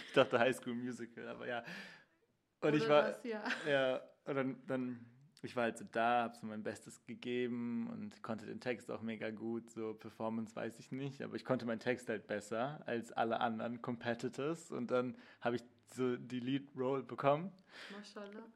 [0.06, 1.64] Ich dachte High School Musical, aber ja.
[2.60, 3.04] Und Oder ich war.
[3.04, 3.42] Was, ja.
[3.66, 5.06] ja, und dann, dann
[5.44, 9.02] ich war halt so da, habe so mein Bestes gegeben und konnte den Text auch
[9.02, 9.70] mega gut.
[9.70, 13.82] So Performance weiß ich nicht, aber ich konnte meinen Text halt besser als alle anderen
[13.82, 14.70] Competitors.
[14.70, 17.52] Und dann habe ich so die Lead Role bekommen.
[17.96, 18.46] Mashallah.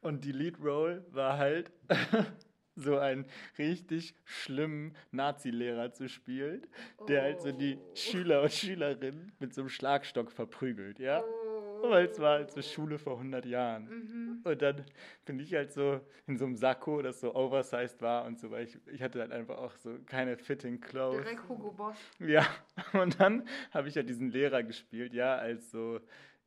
[0.00, 1.70] Und die Lead Role war halt
[2.74, 3.26] so einen
[3.58, 6.66] richtig schlimmen Nazi-Lehrer zu spielen,
[7.08, 7.24] der oh.
[7.24, 7.94] halt so die oh.
[7.94, 11.22] Schüler und Schülerinnen mit so einem Schlagstock verprügelt, ja.
[11.22, 11.52] Oh
[11.90, 13.84] weil es war halt so Schule vor 100 Jahren.
[13.84, 14.40] Mhm.
[14.44, 14.84] Und dann
[15.24, 18.64] bin ich halt so in so einem Sakko, das so oversized war und so, weil
[18.64, 21.22] ich, ich hatte halt einfach auch so keine fitting clothes.
[21.22, 21.96] Direkt Hugo Boss.
[22.18, 22.46] Ja,
[22.92, 26.00] und dann habe ich ja halt diesen Lehrer gespielt, ja, als so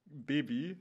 [0.05, 0.77] Baby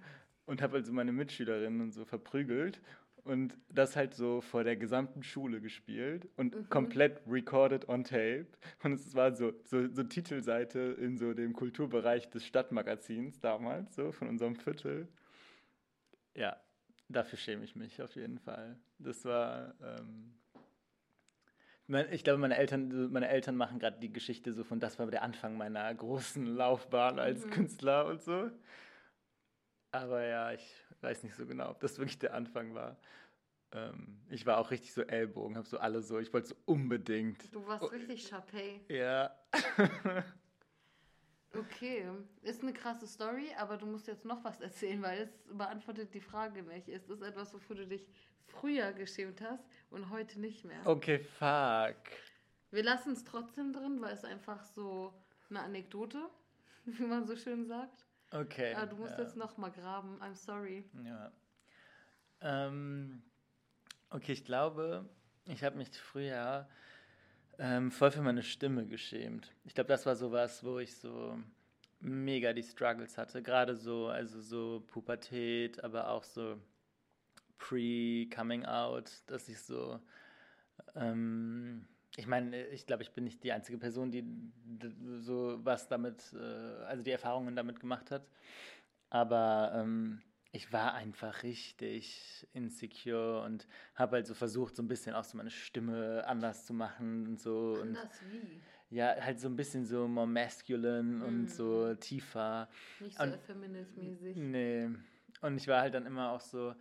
[0.46, 2.80] und habe also meine Mitschülerinnen und so verprügelt
[3.24, 6.68] und das halt so vor der gesamten Schule gespielt und mhm.
[6.68, 8.46] komplett recorded on tape.
[8.82, 14.12] Und es war so, so, so Titelseite in so dem Kulturbereich des Stadtmagazins damals, so
[14.12, 15.08] von unserem Viertel.
[16.34, 16.56] Ja,
[17.08, 18.76] dafür schäme ich mich auf jeden Fall.
[18.98, 19.74] Das war.
[19.82, 20.34] Ähm
[22.12, 25.22] ich glaube, meine Eltern, meine Eltern machen gerade die Geschichte so von, das war der
[25.22, 27.50] Anfang meiner großen Laufbahn als mhm.
[27.50, 28.50] Künstler und so.
[29.94, 32.96] Aber ja, ich weiß nicht so genau, ob das wirklich der Anfang war.
[33.70, 37.54] Ähm, ich war auch richtig so Ellbogen, habe so alle so, ich wollte so unbedingt.
[37.54, 38.80] Du warst oh, richtig Chapey.
[38.88, 39.32] Ja.
[41.56, 42.06] okay,
[42.42, 46.20] ist eine krasse Story, aber du musst jetzt noch was erzählen, weil es beantwortet die
[46.20, 46.88] Frage nicht.
[46.88, 48.08] Ist das etwas, wofür du dich
[48.46, 50.84] früher geschämt hast und heute nicht mehr?
[50.84, 52.10] Okay, fuck.
[52.72, 55.14] Wir lassen es trotzdem drin, weil es einfach so
[55.50, 56.28] eine Anekdote,
[56.84, 58.03] wie man so schön sagt.
[58.34, 58.74] Okay.
[58.74, 59.22] Aber du musst ja.
[59.22, 60.20] jetzt noch mal graben.
[60.20, 60.84] I'm sorry.
[61.04, 61.32] Ja.
[62.40, 63.22] Ähm,
[64.10, 65.08] okay, ich glaube,
[65.46, 66.68] ich habe mich früher
[67.58, 69.54] ähm, voll für meine Stimme geschämt.
[69.64, 71.38] Ich glaube, das war sowas, wo ich so
[72.00, 73.40] mega die Struggles hatte.
[73.40, 76.60] Gerade so, also so Pubertät, aber auch so
[77.58, 80.00] Pre-Coming Out, dass ich so
[80.96, 84.24] ähm, ich meine, ich glaube, ich bin nicht die einzige Person, die
[85.18, 88.26] so was damit, äh, also die Erfahrungen damit gemacht hat.
[89.10, 90.22] Aber ähm,
[90.52, 95.36] ich war einfach richtig insecure und habe halt so versucht, so ein bisschen auch so
[95.36, 97.78] meine Stimme anders zu machen und so.
[97.80, 98.60] Anders und, wie?
[98.90, 101.22] Ja, halt so ein bisschen so more masculine mm.
[101.22, 101.98] und so mhm.
[101.98, 102.68] tiefer.
[103.00, 104.36] Nicht so feminist-mäßig.
[104.36, 104.90] Nee.
[105.40, 106.76] Und ich war halt dann immer auch so,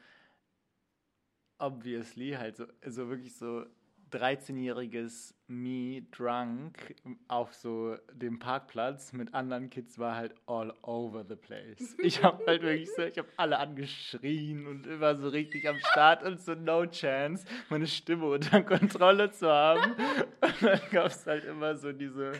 [1.57, 3.65] obviously, halt so, so wirklich so
[4.13, 6.95] 13-jähriges Me drunk
[7.27, 11.95] auf so dem Parkplatz mit anderen Kids war halt all over the place.
[11.99, 16.23] Ich habe halt wirklich so, ich habe alle angeschrien und immer so richtig am Start
[16.23, 19.93] und so no chance, meine Stimme unter Kontrolle zu haben.
[20.41, 22.33] Und dann gab es halt immer so diese,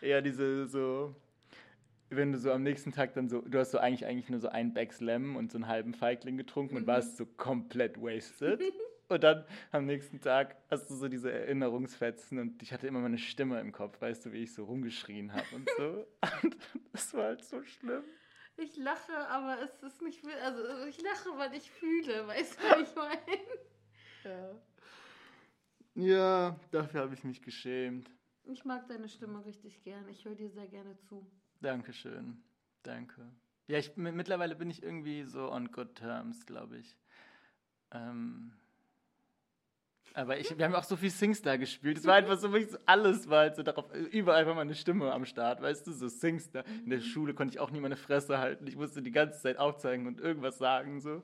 [0.00, 1.14] ja, diese so
[2.10, 4.48] wenn du so am nächsten Tag dann so, du hast so eigentlich eigentlich nur so
[4.48, 6.80] ein Back Slam und so einen halben Feigling getrunken mhm.
[6.80, 8.60] und warst so komplett wasted.
[9.10, 13.18] Und dann am nächsten Tag hast du so diese Erinnerungsfetzen und ich hatte immer meine
[13.18, 16.06] Stimme im Kopf, weißt du, wie ich so rumgeschrien habe und so.
[16.44, 16.56] Und
[16.92, 18.04] das war halt so schlimm.
[18.56, 22.88] Ich lache, aber es ist nicht, also ich lache, weil ich fühle, weißt du, was
[22.88, 23.20] ich meine?
[24.22, 24.62] Ja.
[25.94, 28.08] Ja, dafür habe ich mich geschämt.
[28.44, 30.08] Ich mag deine Stimme richtig gern.
[30.08, 31.28] Ich höre dir sehr gerne zu.
[31.60, 32.44] Dankeschön.
[32.84, 33.28] Danke.
[33.66, 36.96] Ja, ich, mittlerweile bin ich irgendwie so on good terms, glaube ich.
[37.92, 38.52] Ähm,
[40.14, 41.98] aber ich, wir haben auch so viel Singstar gespielt.
[41.98, 45.24] Es war einfach so wirklich alles war halt so darauf, überall war meine Stimme am
[45.24, 46.64] Start, weißt du, so Singstar.
[46.66, 47.00] In der.
[47.00, 48.66] Schule konnte ich auch nie meine Fresse halten.
[48.66, 51.22] Ich musste die ganze Zeit aufzeigen und irgendwas sagen, so.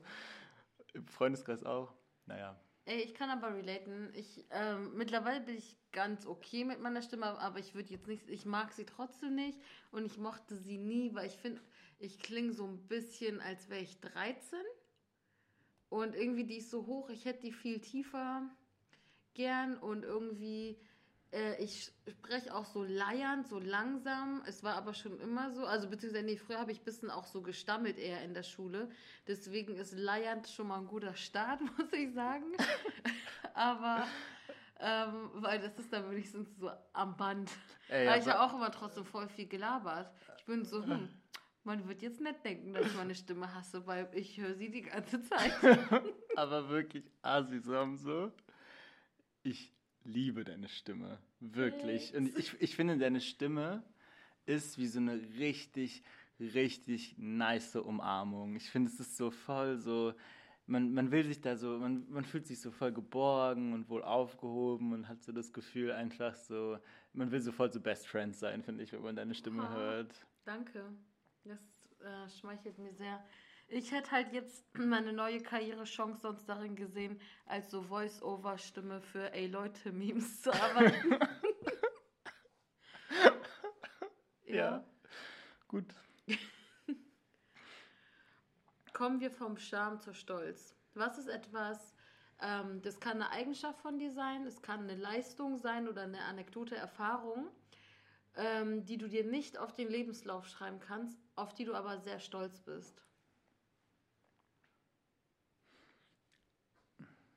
[0.93, 1.93] Im Freundeskreis auch.
[2.25, 2.59] Naja.
[2.85, 4.09] Ey, ich kann aber relaten.
[4.13, 8.29] Ich, ähm, mittlerweile bin ich ganz okay mit meiner Stimme, aber ich würde jetzt nicht,
[8.29, 9.59] ich mag sie trotzdem nicht
[9.91, 11.61] und ich mochte sie nie, weil ich finde,
[11.99, 14.59] ich klinge so ein bisschen, als wäre ich 13.
[15.89, 18.49] Und irgendwie die ist so hoch, ich hätte die viel tiefer
[19.37, 20.77] gern und irgendwie,
[21.31, 24.41] äh, ich spreche auch so leiernd, so langsam.
[24.45, 27.25] Es war aber schon immer so, also beziehungsweise, nee, früher habe ich ein bisschen auch
[27.25, 28.89] so gestammelt eher in der Schule.
[29.27, 32.51] Deswegen ist leiernd schon mal ein guter Start, muss ich sagen.
[33.53, 34.05] aber,
[34.79, 37.49] ähm, weil das ist dann wenigstens so am Band.
[37.87, 40.11] Ey, aber ich habe auch immer trotzdem voll viel gelabert.
[40.39, 41.07] Ich bin so, hm,
[41.63, 44.81] man wird jetzt nicht denken, dass ich meine Stimme hasse, weil ich höre sie die
[44.81, 45.53] ganze Zeit.
[46.35, 48.31] aber wirklich asisam so
[49.47, 51.19] ich liebe deine Stimme.
[51.39, 52.13] Wirklich.
[52.15, 53.83] Und ich, ich finde, deine Stimme
[54.45, 56.03] ist wie so eine richtig,
[56.39, 58.55] richtig nice Umarmung.
[58.55, 60.13] Ich finde, es ist so voll so.
[60.65, 64.03] Man, man will sich da so, man, man fühlt sich so voll geborgen und wohl
[64.03, 66.77] aufgehoben und hat so das Gefühl einfach so,
[67.13, 69.73] man will so voll so Best Friends sein, finde ich, wenn man deine Stimme oh,
[69.73, 70.13] hört.
[70.43, 70.83] Danke.
[71.45, 71.61] Das
[72.01, 73.23] äh, schmeichelt mir sehr.
[73.69, 79.47] Ich hätte halt jetzt meine neue Karrierechance sonst darin gesehen, als so Voice-Over-Stimme für Ey
[79.47, 81.19] Leute Memes zu arbeiten.
[84.45, 84.55] ja.
[84.55, 84.83] ja.
[85.67, 85.93] Gut.
[88.93, 90.73] Kommen wir vom Charme zur Stolz.
[90.93, 91.93] Was ist etwas,
[92.39, 96.23] ähm, das kann eine Eigenschaft von dir sein, es kann eine Leistung sein oder eine
[96.23, 97.49] Anekdote, Erfahrung,
[98.35, 102.19] ähm, die du dir nicht auf den Lebenslauf schreiben kannst, auf die du aber sehr
[102.19, 103.06] stolz bist?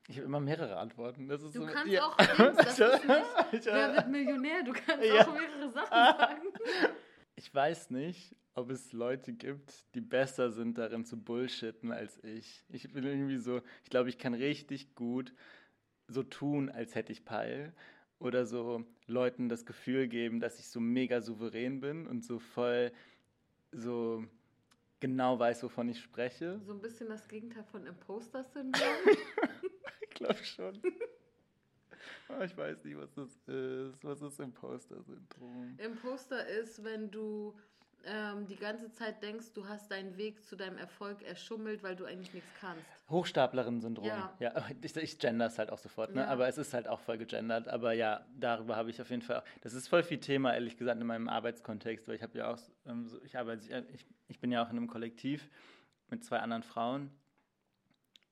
[0.07, 1.27] Ich habe immer mehrere Antworten.
[1.27, 2.05] du so, kannst ja.
[2.05, 3.05] auch Dings, das ist
[3.53, 4.63] nicht, wer wird Millionär?
[4.63, 5.27] Du kannst ja.
[5.27, 6.47] auch mehrere Sachen sagen.
[7.35, 12.63] Ich weiß nicht, ob es Leute gibt, die besser sind darin zu bullshitten als ich.
[12.69, 15.33] Ich bin irgendwie so, ich glaube, ich kann richtig gut
[16.07, 17.73] so tun, als hätte ich Peil.
[18.19, 22.91] Oder so Leuten das Gefühl geben, dass ich so mega souverän bin und so voll
[23.71, 24.23] so
[24.99, 26.59] genau weiß, wovon ich spreche.
[26.65, 28.81] So ein bisschen das Gegenteil von Imposter-Syndrom.
[30.21, 30.81] glaube schon.
[32.29, 34.03] Ah, ich weiß nicht, was das ist.
[34.03, 35.77] Was ist Imposter-Syndrom?
[35.77, 37.53] Imposter ist, wenn du
[38.05, 42.05] ähm, die ganze Zeit denkst, du hast deinen Weg zu deinem Erfolg erschummelt, weil du
[42.05, 42.85] eigentlich nichts kannst.
[43.09, 44.05] Hochstaplerin-Syndrom.
[44.05, 44.33] Ja.
[44.39, 46.21] ja ich, ich gender es halt auch sofort, ne?
[46.21, 46.27] Ja.
[46.27, 47.67] aber es ist halt auch voll gegendert.
[47.67, 49.45] Aber ja, darüber habe ich auf jeden Fall auch.
[49.61, 52.59] Das ist voll viel Thema, ehrlich gesagt, in meinem Arbeitskontext, weil ich habe ja auch,
[52.85, 55.49] ähm, so, ich arbeite, ich, ich bin ja auch in einem Kollektiv
[56.09, 57.11] mit zwei anderen Frauen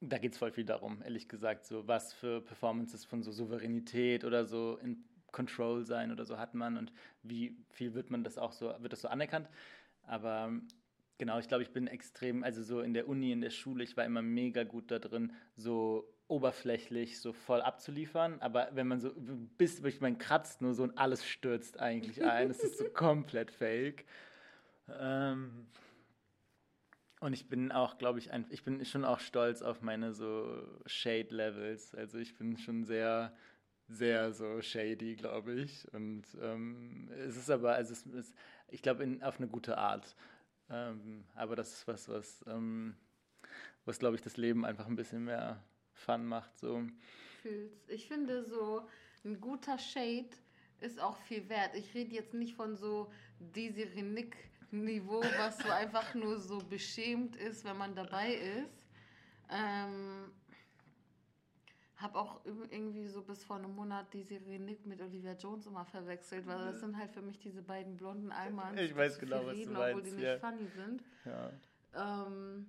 [0.01, 4.23] da geht es voll viel darum, ehrlich gesagt, so was für Performances von so Souveränität
[4.23, 6.91] oder so in Control sein oder so hat man und
[7.23, 9.49] wie viel wird man das auch so, wird das so anerkannt.
[10.03, 10.51] Aber
[11.17, 13.95] genau, ich glaube, ich bin extrem, also so in der Uni, in der Schule, ich
[13.97, 19.11] war immer mega gut da drin, so oberflächlich so voll abzuliefern, aber wenn man so
[19.57, 23.51] bis wirklich man kratzt nur so und alles stürzt eigentlich ein, es ist so komplett
[23.51, 24.05] fake.
[24.99, 25.65] Ähm,
[27.19, 30.63] und ich bin auch, glaube ich, ein, ich bin schon auch stolz auf meine so
[30.85, 31.93] Shade-Levels.
[31.95, 33.35] Also ich bin schon sehr,
[33.87, 35.91] sehr so shady, glaube ich.
[35.93, 38.35] Und ähm, es ist aber, also es ist,
[38.69, 40.15] ich glaube, auf eine gute Art.
[40.69, 42.95] Ähm, aber das ist was, was, ähm,
[43.83, 45.61] was glaube ich, das Leben einfach ein bisschen mehr
[45.91, 46.57] Fun macht.
[46.57, 46.83] So.
[47.87, 48.87] Ich finde so
[49.25, 50.29] ein guter Shade
[50.79, 51.75] ist auch viel wert.
[51.75, 54.37] Ich rede jetzt nicht von so Desiree Nick
[54.71, 58.87] Niveau, was so einfach nur so beschämt ist, wenn man dabei ist.
[59.49, 60.31] Ähm,
[61.97, 65.85] habe auch irgendwie so bis vor einem Monat die Serie Nick mit Olivia Jones immer
[65.85, 68.79] verwechselt, weil das sind halt für mich diese beiden blonden Almans.
[68.79, 69.97] Ich weiß genau, was reden, du meinst.
[69.97, 70.39] Obwohl die nicht ja.
[70.39, 71.03] funny sind.
[71.25, 71.51] Ja.
[72.25, 72.67] Ähm,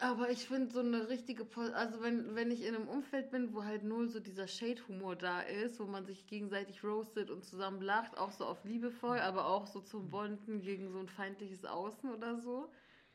[0.00, 3.64] aber ich finde so eine richtige, also wenn, wenn ich in einem Umfeld bin, wo
[3.64, 8.16] halt null so dieser Shade-Humor da ist, wo man sich gegenseitig roastet und zusammen lacht,
[8.16, 12.38] auch so auf liebevoll, aber auch so zum Bonden gegen so ein feindliches Außen oder
[12.38, 12.70] so,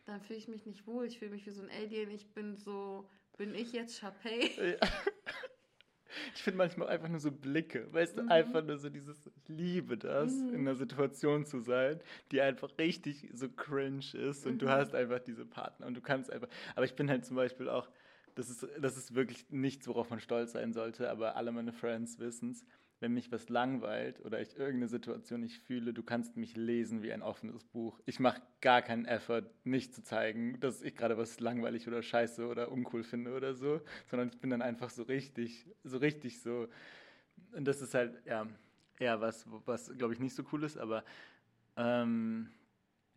[0.06, 1.06] dann fühle ich mich nicht wohl.
[1.06, 2.12] Ich fühle mich wie so ein Alien.
[2.12, 4.52] Ich bin so, bin ich jetzt Chapey?
[4.58, 4.88] Ja.
[6.36, 8.28] Ich finde manchmal einfach nur so Blicke, weißt mhm.
[8.28, 10.54] du, einfach nur so dieses, ich liebe das, mhm.
[10.54, 12.00] in einer Situation zu sein,
[12.32, 14.60] die einfach richtig so cringe ist und mhm.
[14.60, 17.70] du hast einfach diese Partner und du kannst einfach, aber ich bin halt zum Beispiel
[17.70, 17.90] auch,
[18.36, 22.20] das ist, das ist wirklich nichts, worauf man stolz sein sollte, aber alle meine Friends
[22.20, 22.66] wissen es
[23.04, 27.12] wenn mich was langweilt oder ich irgendeine Situation nicht fühle, du kannst mich lesen wie
[27.12, 28.00] ein offenes Buch.
[28.06, 32.48] Ich mache gar keinen Effort, nicht zu zeigen, dass ich gerade was langweilig oder scheiße
[32.48, 36.70] oder uncool finde oder so, sondern ich bin dann einfach so richtig, so richtig so.
[37.52, 38.48] Und das ist halt, ja,
[38.98, 41.04] eher was, was glaube ich nicht so cool ist, aber
[41.76, 42.52] ähm,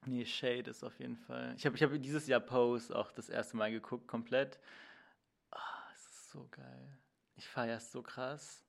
[0.04, 1.54] nee, Shade ist auf jeden Fall.
[1.56, 4.58] Ich habe ich hab dieses Jahr Pose auch das erste Mal geguckt, komplett.
[5.52, 6.98] Oh, es ist so geil.
[7.36, 8.65] Ich feiere es so krass.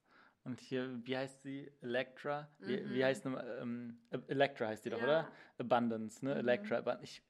[0.47, 1.69] Und hier, wie heißt sie?
[1.81, 2.49] Electra?
[2.59, 2.93] Wie, mhm.
[2.93, 3.59] wie heißt nochmal?
[3.61, 5.03] Ähm, Electra heißt die doch, ja.
[5.03, 5.31] oder?
[5.57, 6.33] Abundance, ne?
[6.33, 6.39] Mhm.
[6.39, 6.99] Electra.
[7.01, 7.21] Ich,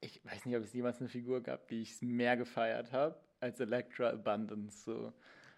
[0.00, 3.58] ich weiß nicht, ob es jemals eine Figur gab, die ich mehr gefeiert habe als
[3.58, 4.84] Electra Abundance.
[4.84, 5.12] So.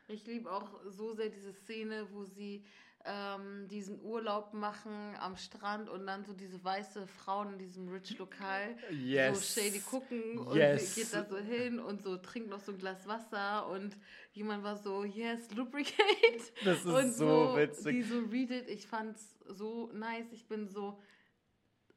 [0.08, 2.64] Ich liebe auch so sehr diese Szene, wo sie
[3.06, 8.76] ähm, diesen Urlaub machen am Strand und dann so diese weiße Frauen in diesem Rich-Lokal
[8.90, 9.54] yes.
[9.54, 10.94] so shady gucken und yes.
[10.94, 13.96] geht da so hin und so trinkt noch so ein Glas Wasser und
[14.32, 16.52] jemand war so, yes, lubricate.
[16.64, 17.94] Das ist und so, so witzig.
[17.94, 21.00] Die so readet, ich fand's so nice, ich bin so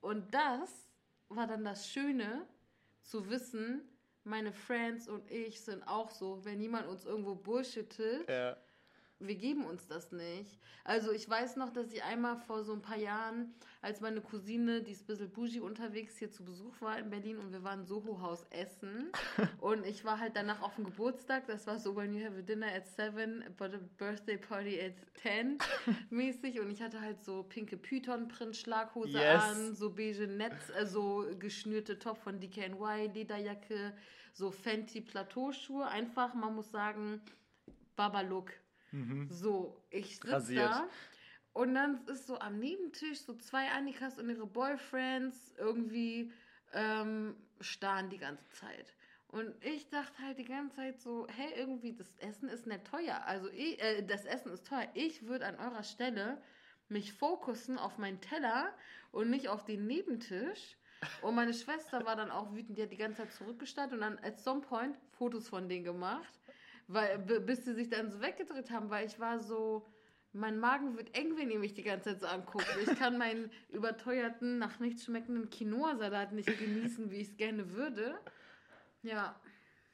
[0.01, 0.70] und das
[1.28, 2.47] war dann das Schöne
[3.01, 3.82] zu wissen,
[4.24, 8.57] meine Friends und ich sind auch so, wenn jemand uns irgendwo bullshittet, ja
[9.20, 10.57] wir geben uns das nicht.
[10.86, 14.82] Also ich weiß noch, dass ich einmal vor so ein paar Jahren, als meine Cousine,
[14.82, 17.86] die ist ein bisschen bougie unterwegs, hier zu Besuch war in Berlin und wir waren
[17.86, 19.11] Soho-Haus essen
[19.59, 22.41] und ich war halt danach auf dem Geburtstag, das war so, when you have a
[22.41, 25.57] dinner at seven, but a birthday party at ten
[26.09, 29.43] mäßig und ich hatte halt so pinke Python-Print-Schlaghose yes.
[29.43, 33.93] an, so beige Netz, also geschnürte Top von DKNY, Lederjacke,
[34.34, 37.22] so Fenty Plateauschuhe, einfach, man muss sagen,
[37.97, 38.53] Baba-Look
[38.92, 39.28] Mhm.
[39.30, 40.90] So, ich sitze da
[41.54, 46.32] und dann ist so am Nebentisch so zwei Annikas und ihre Boyfriends irgendwie
[46.74, 48.94] ähm, starren die ganze Zeit.
[49.28, 53.22] Und ich dachte halt die ganze Zeit so, hey, irgendwie das Essen ist nicht teuer.
[53.26, 54.88] Also ich, äh, das Essen ist teuer.
[54.96, 56.42] Ich würde an eurer Stelle
[56.88, 58.74] mich fokussen auf meinen Teller
[59.12, 60.78] und nicht auf den Nebentisch.
[61.22, 64.20] Und meine Schwester war dann auch wütend, die hat die ganze Zeit zurückgestartet und dann
[64.20, 66.39] at some point Fotos von denen gemacht.
[66.92, 69.86] Weil, bis sie sich dann so weggedreht haben, weil ich war so,
[70.34, 72.66] mein Magen wird eng, wenn ihr mich die ganze Zeit so anguckt.
[72.82, 78.18] Ich kann meinen überteuerten, nach nichts schmeckenden Quinoa-Salat nicht genießen, wie ich es gerne würde.
[79.04, 79.40] Ja.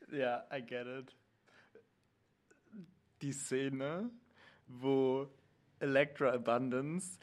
[0.10, 1.14] Ja, I get it.
[3.22, 4.10] Die Szene,
[4.68, 5.28] wo
[5.80, 7.20] Electra Abundance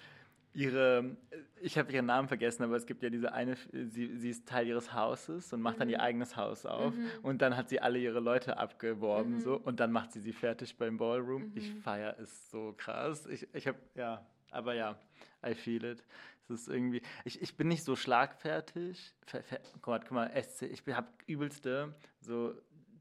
[0.54, 1.16] ihre,
[1.60, 4.66] ich habe ihren Namen vergessen, aber es gibt ja diese eine, sie, sie ist Teil
[4.66, 5.80] ihres Hauses und macht mhm.
[5.80, 6.04] dann ihr mhm.
[6.04, 7.08] eigenes Haus auf mhm.
[7.22, 9.40] und dann hat sie alle ihre Leute abgeworben mhm.
[9.40, 11.52] so und dann macht sie sie fertig beim Ballroom.
[11.54, 11.78] Ich mhm.
[11.78, 13.26] feiere es so krass.
[13.26, 14.98] Ich, ich habe, ja, aber ja,
[15.44, 16.04] I feel it.
[16.44, 19.14] Es ist irgendwie, ich, ich bin nicht so schlagfertig.
[19.26, 22.54] Ver, ver, Gott, guck mal, SC, ich habe übelste so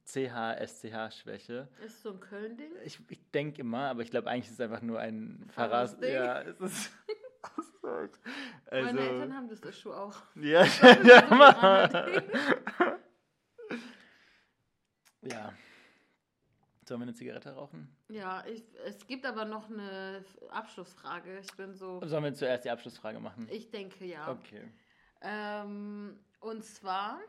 [0.05, 1.67] CH-SCH-Schwäche.
[1.85, 2.71] Ist so ein Köln-Ding?
[2.83, 5.97] Ich, ich denke immer, aber ich glaube eigentlich ist es einfach nur ein Pfarrers.
[6.01, 6.91] Ja, es ist.
[8.65, 10.21] Also, Meine Eltern haben das, das Schuh auch.
[10.35, 12.21] Ja, ja, ja.
[15.21, 15.53] ja.
[16.87, 17.95] Sollen wir eine Zigarette rauchen?
[18.09, 21.39] Ja, ich, es gibt aber noch eine Abschlussfrage.
[21.39, 22.01] Ich bin so.
[22.03, 23.47] Sollen wir zuerst die Abschlussfrage machen?
[23.49, 24.29] Ich denke ja.
[24.29, 24.67] Okay.
[25.21, 27.19] Ähm, und zwar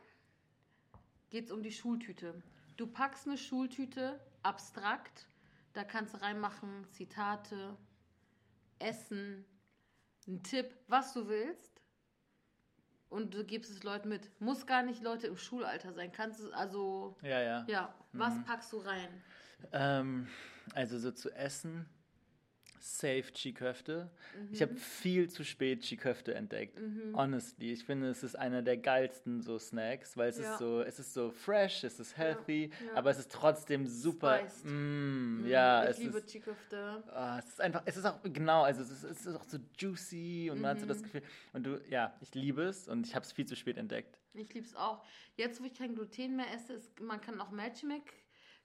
[1.31, 2.43] geht es um die Schultüte.
[2.77, 5.29] Du packst eine Schultüte abstrakt,
[5.75, 7.77] da kannst du reinmachen Zitate,
[8.79, 9.45] Essen,
[10.29, 11.81] ein Tipp, was du willst.
[13.09, 14.31] Und du gibst es Leuten mit.
[14.41, 16.13] Muss gar nicht Leute im Schulalter sein.
[16.13, 17.17] Kannst es also.
[17.23, 17.65] Ja, ja.
[17.69, 17.95] Ja.
[18.13, 18.45] Was mhm.
[18.45, 19.23] packst du rein?
[19.73, 20.29] Ähm,
[20.75, 21.87] also so zu essen
[22.83, 24.11] safe Chiköfte.
[24.37, 24.49] Mhm.
[24.53, 26.81] Ich habe viel zu spät Chiköfte entdeckt.
[26.81, 27.17] Mhm.
[27.17, 30.53] Honestly, ich finde, es ist einer der geilsten so Snacks, weil es ja.
[30.53, 32.87] ist so, es ist so fresh, es ist healthy, ja.
[32.87, 32.99] Ja.
[32.99, 34.41] aber es ist trotzdem super.
[34.65, 37.05] Mm, ja, ich es liebe ist, Chiköfte.
[37.09, 39.59] Oh, es ist einfach, es ist auch genau, also es ist, es ist auch so
[39.79, 41.03] juicy und man hat so das mhm.
[41.05, 41.23] Gefühl
[41.53, 44.19] und du, ja, ich liebe es und ich habe es viel zu spät entdeckt.
[44.35, 45.05] Ich liebe es auch.
[45.37, 48.13] Jetzt, wo ich kein Gluten mehr esse, ist, man kann auch Magic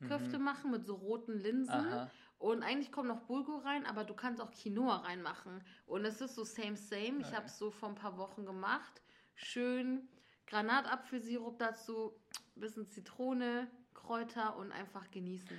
[0.06, 1.74] Köfte machen mit so roten Linsen.
[1.74, 2.12] Aha.
[2.40, 5.64] Und eigentlich kommt noch Bulgur rein, aber du kannst auch Quinoa reinmachen.
[5.88, 7.20] Und es ist so same, same.
[7.22, 9.02] Ich habe es so vor ein paar Wochen gemacht.
[9.36, 10.08] Schön
[10.48, 12.14] Granatapfelsirup dazu,
[12.56, 15.58] bisschen Zitrone, Kräuter und einfach genießen.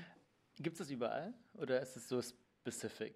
[0.56, 1.34] Gibt es das überall?
[1.54, 3.14] Oder ist es so specific?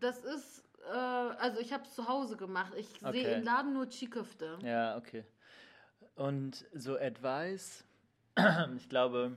[0.00, 2.72] Das ist, äh, also ich habe es zu Hause gemacht.
[2.76, 3.34] Ich sehe Okay.
[3.34, 4.58] im Laden nur Chiköfte.
[4.62, 5.24] Ja, okay.
[6.14, 7.84] Und so Advice,
[8.76, 9.36] ich glaube,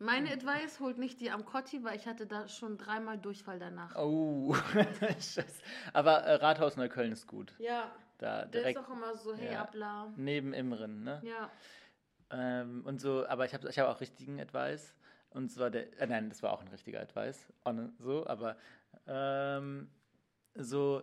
[0.00, 3.94] Meine Advice holt nicht die Amcotti, weil ich hatte da schon dreimal Durchfall danach.
[3.96, 4.54] oh,
[5.18, 5.42] Scheiße.
[5.92, 7.52] Aber äh, Rathaus Neukölln ist gut.
[7.58, 9.62] Ja, Da der direkt ist auch immer so, hey, Ja.
[9.62, 10.12] abla.
[10.16, 11.20] neben Imren, ne?
[11.24, 11.50] Ja.
[12.30, 14.94] Ähm, und so, aber ich habe ich hab auch richtigen Advice.
[15.30, 18.56] Und zwar der, äh, nein, das war auch ein richtiger Advice, on, so, aber
[19.06, 19.90] ähm,
[20.54, 21.02] so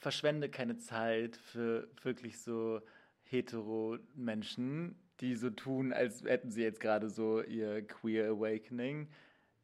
[0.00, 2.80] verschwende keine Zeit für wirklich so
[3.24, 9.08] hetero Menschen, die so tun, als hätten sie jetzt gerade so ihr Queer Awakening.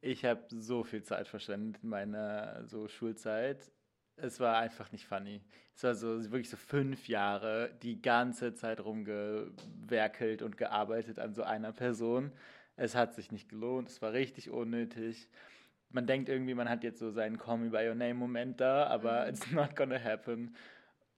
[0.01, 3.71] Ich habe so viel Zeit verschwendet in meiner so Schulzeit.
[4.17, 5.41] Es war einfach nicht funny.
[5.75, 11.43] Es war so wirklich so fünf Jahre die ganze Zeit rumgewerkelt und gearbeitet an so
[11.43, 12.33] einer Person.
[12.77, 13.89] Es hat sich nicht gelohnt.
[13.89, 15.29] Es war richtig unnötig.
[15.91, 18.87] Man denkt irgendwie, man hat jetzt so seinen Call Me By Your Name Moment da,
[18.87, 19.29] aber Mhm.
[19.31, 20.55] it's not gonna happen.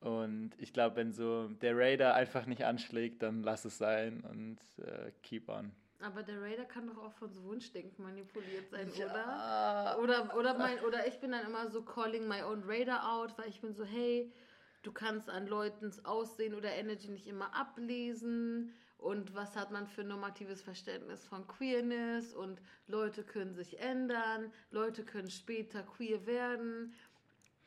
[0.00, 4.58] Und ich glaube, wenn so der Raider einfach nicht anschlägt, dann lass es sein und
[4.82, 5.72] äh, keep on.
[6.02, 9.14] Aber der Raider kann doch auch von so Wunschdenken manipuliert sein, oder?
[9.14, 9.98] Ja.
[9.98, 13.48] Oder, oder, mein, oder ich bin dann immer so calling my own Raider out, weil
[13.48, 14.32] ich bin so, hey,
[14.82, 18.72] du kannst an Leutens Aussehen oder Energy nicht immer ablesen.
[18.96, 22.34] Und was hat man für normatives Verständnis von Queerness?
[22.34, 26.94] Und Leute können sich ändern, Leute können später queer werden.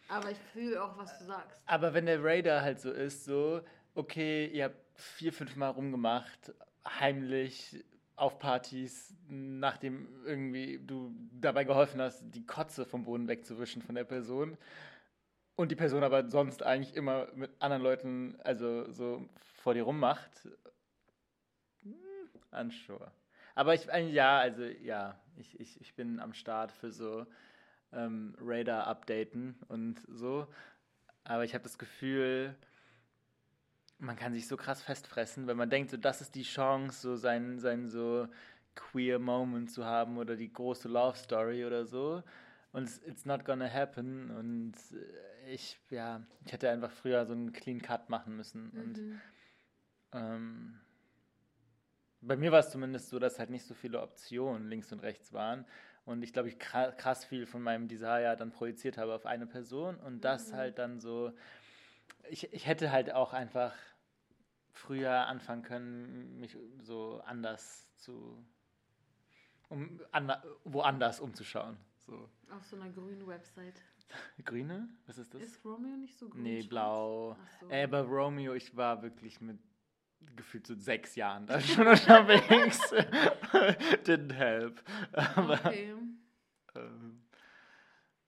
[0.07, 1.61] Aber ich fühle auch, was du sagst.
[1.65, 3.61] Aber wenn der Raider halt so ist, so,
[3.95, 6.53] okay, ihr habt vier, fünf Mal rumgemacht,
[6.87, 7.83] heimlich
[8.15, 14.03] auf Partys, nachdem irgendwie du dabei geholfen hast, die Kotze vom Boden wegzuwischen von der
[14.03, 14.57] Person.
[15.55, 19.27] Und die Person aber sonst eigentlich immer mit anderen Leuten, also so
[19.61, 20.47] vor dir rummacht.
[21.83, 21.93] Hm,
[22.51, 23.11] unsure.
[23.55, 27.25] Aber ich, ja, also ja, ich, ich, ich bin am Start für so
[27.95, 30.47] ähm, Radar updaten und so.
[31.23, 32.55] Aber ich habe das Gefühl,
[33.99, 37.15] man kann sich so krass festfressen, wenn man denkt, so das ist die Chance, so
[37.15, 38.27] sein, sein so
[38.75, 42.23] queer Moment zu haben oder die große Love Story oder so.
[42.71, 44.31] Und it's, not gonna happen.
[44.31, 48.71] Und äh, ich, ja, ich hätte einfach früher so einen Clean Cut machen müssen.
[48.71, 49.21] Und Mhm.
[50.13, 50.79] ähm,
[52.21, 55.33] bei mir war es zumindest so, dass halt nicht so viele Optionen links und rechts
[55.33, 55.65] waren.
[56.05, 59.47] Und ich glaube, ich kra- krass viel von meinem Desire dann projiziert habe auf eine
[59.47, 59.95] Person.
[59.97, 60.55] Und das Mhm.
[60.55, 61.31] halt dann so.
[62.29, 63.73] Ich, ich hätte halt auch einfach
[64.71, 68.43] früher anfangen können, mich so anders zu.
[69.69, 71.77] Um, anda, woanders umzuschauen.
[71.97, 72.29] So.
[72.51, 73.81] Auf so einer grünen Website.
[74.45, 74.89] Grüne?
[75.07, 75.41] Was ist das?
[75.41, 76.43] Ist Romeo nicht so grün?
[76.43, 77.37] Nee, blau.
[77.59, 77.69] So.
[77.69, 79.57] Ey, bei Romeo, ich war wirklich mit
[80.35, 82.79] gefühlt so sechs Jahren da schon unterwegs.
[84.05, 84.81] Didn't help.
[85.13, 85.95] Aber, Okay.
[86.75, 87.23] ähm,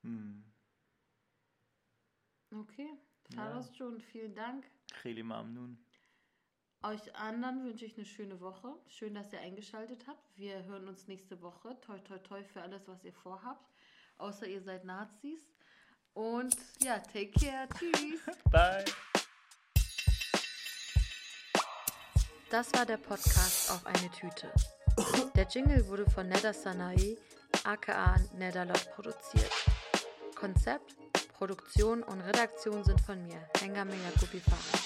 [0.01, 0.43] hm.
[2.51, 2.89] Okay.
[3.31, 3.35] Ja.
[3.35, 4.65] Talos schon, vielen Dank.
[5.01, 5.77] Kheli Mamnun.
[6.83, 8.75] Euch anderen wünsche ich eine schöne Woche.
[8.87, 10.37] Schön, dass ihr eingeschaltet habt.
[10.37, 11.75] Wir hören uns nächste Woche.
[11.81, 13.71] Toi, toi, toi für alles, was ihr vorhabt.
[14.17, 15.41] Außer ihr seid Nazis.
[16.13, 17.67] Und ja, take care.
[17.77, 18.21] Tschüss.
[18.51, 18.85] Bye.
[22.55, 24.49] Das war der Podcast auf eine Tüte.
[25.35, 27.17] Der Jingle wurde von Neda Sanae,
[27.65, 29.51] aka Nedalot, produziert.
[30.35, 30.95] Konzept,
[31.37, 34.84] Produktion und Redaktion sind von mir, Hengame Yakubi Farah.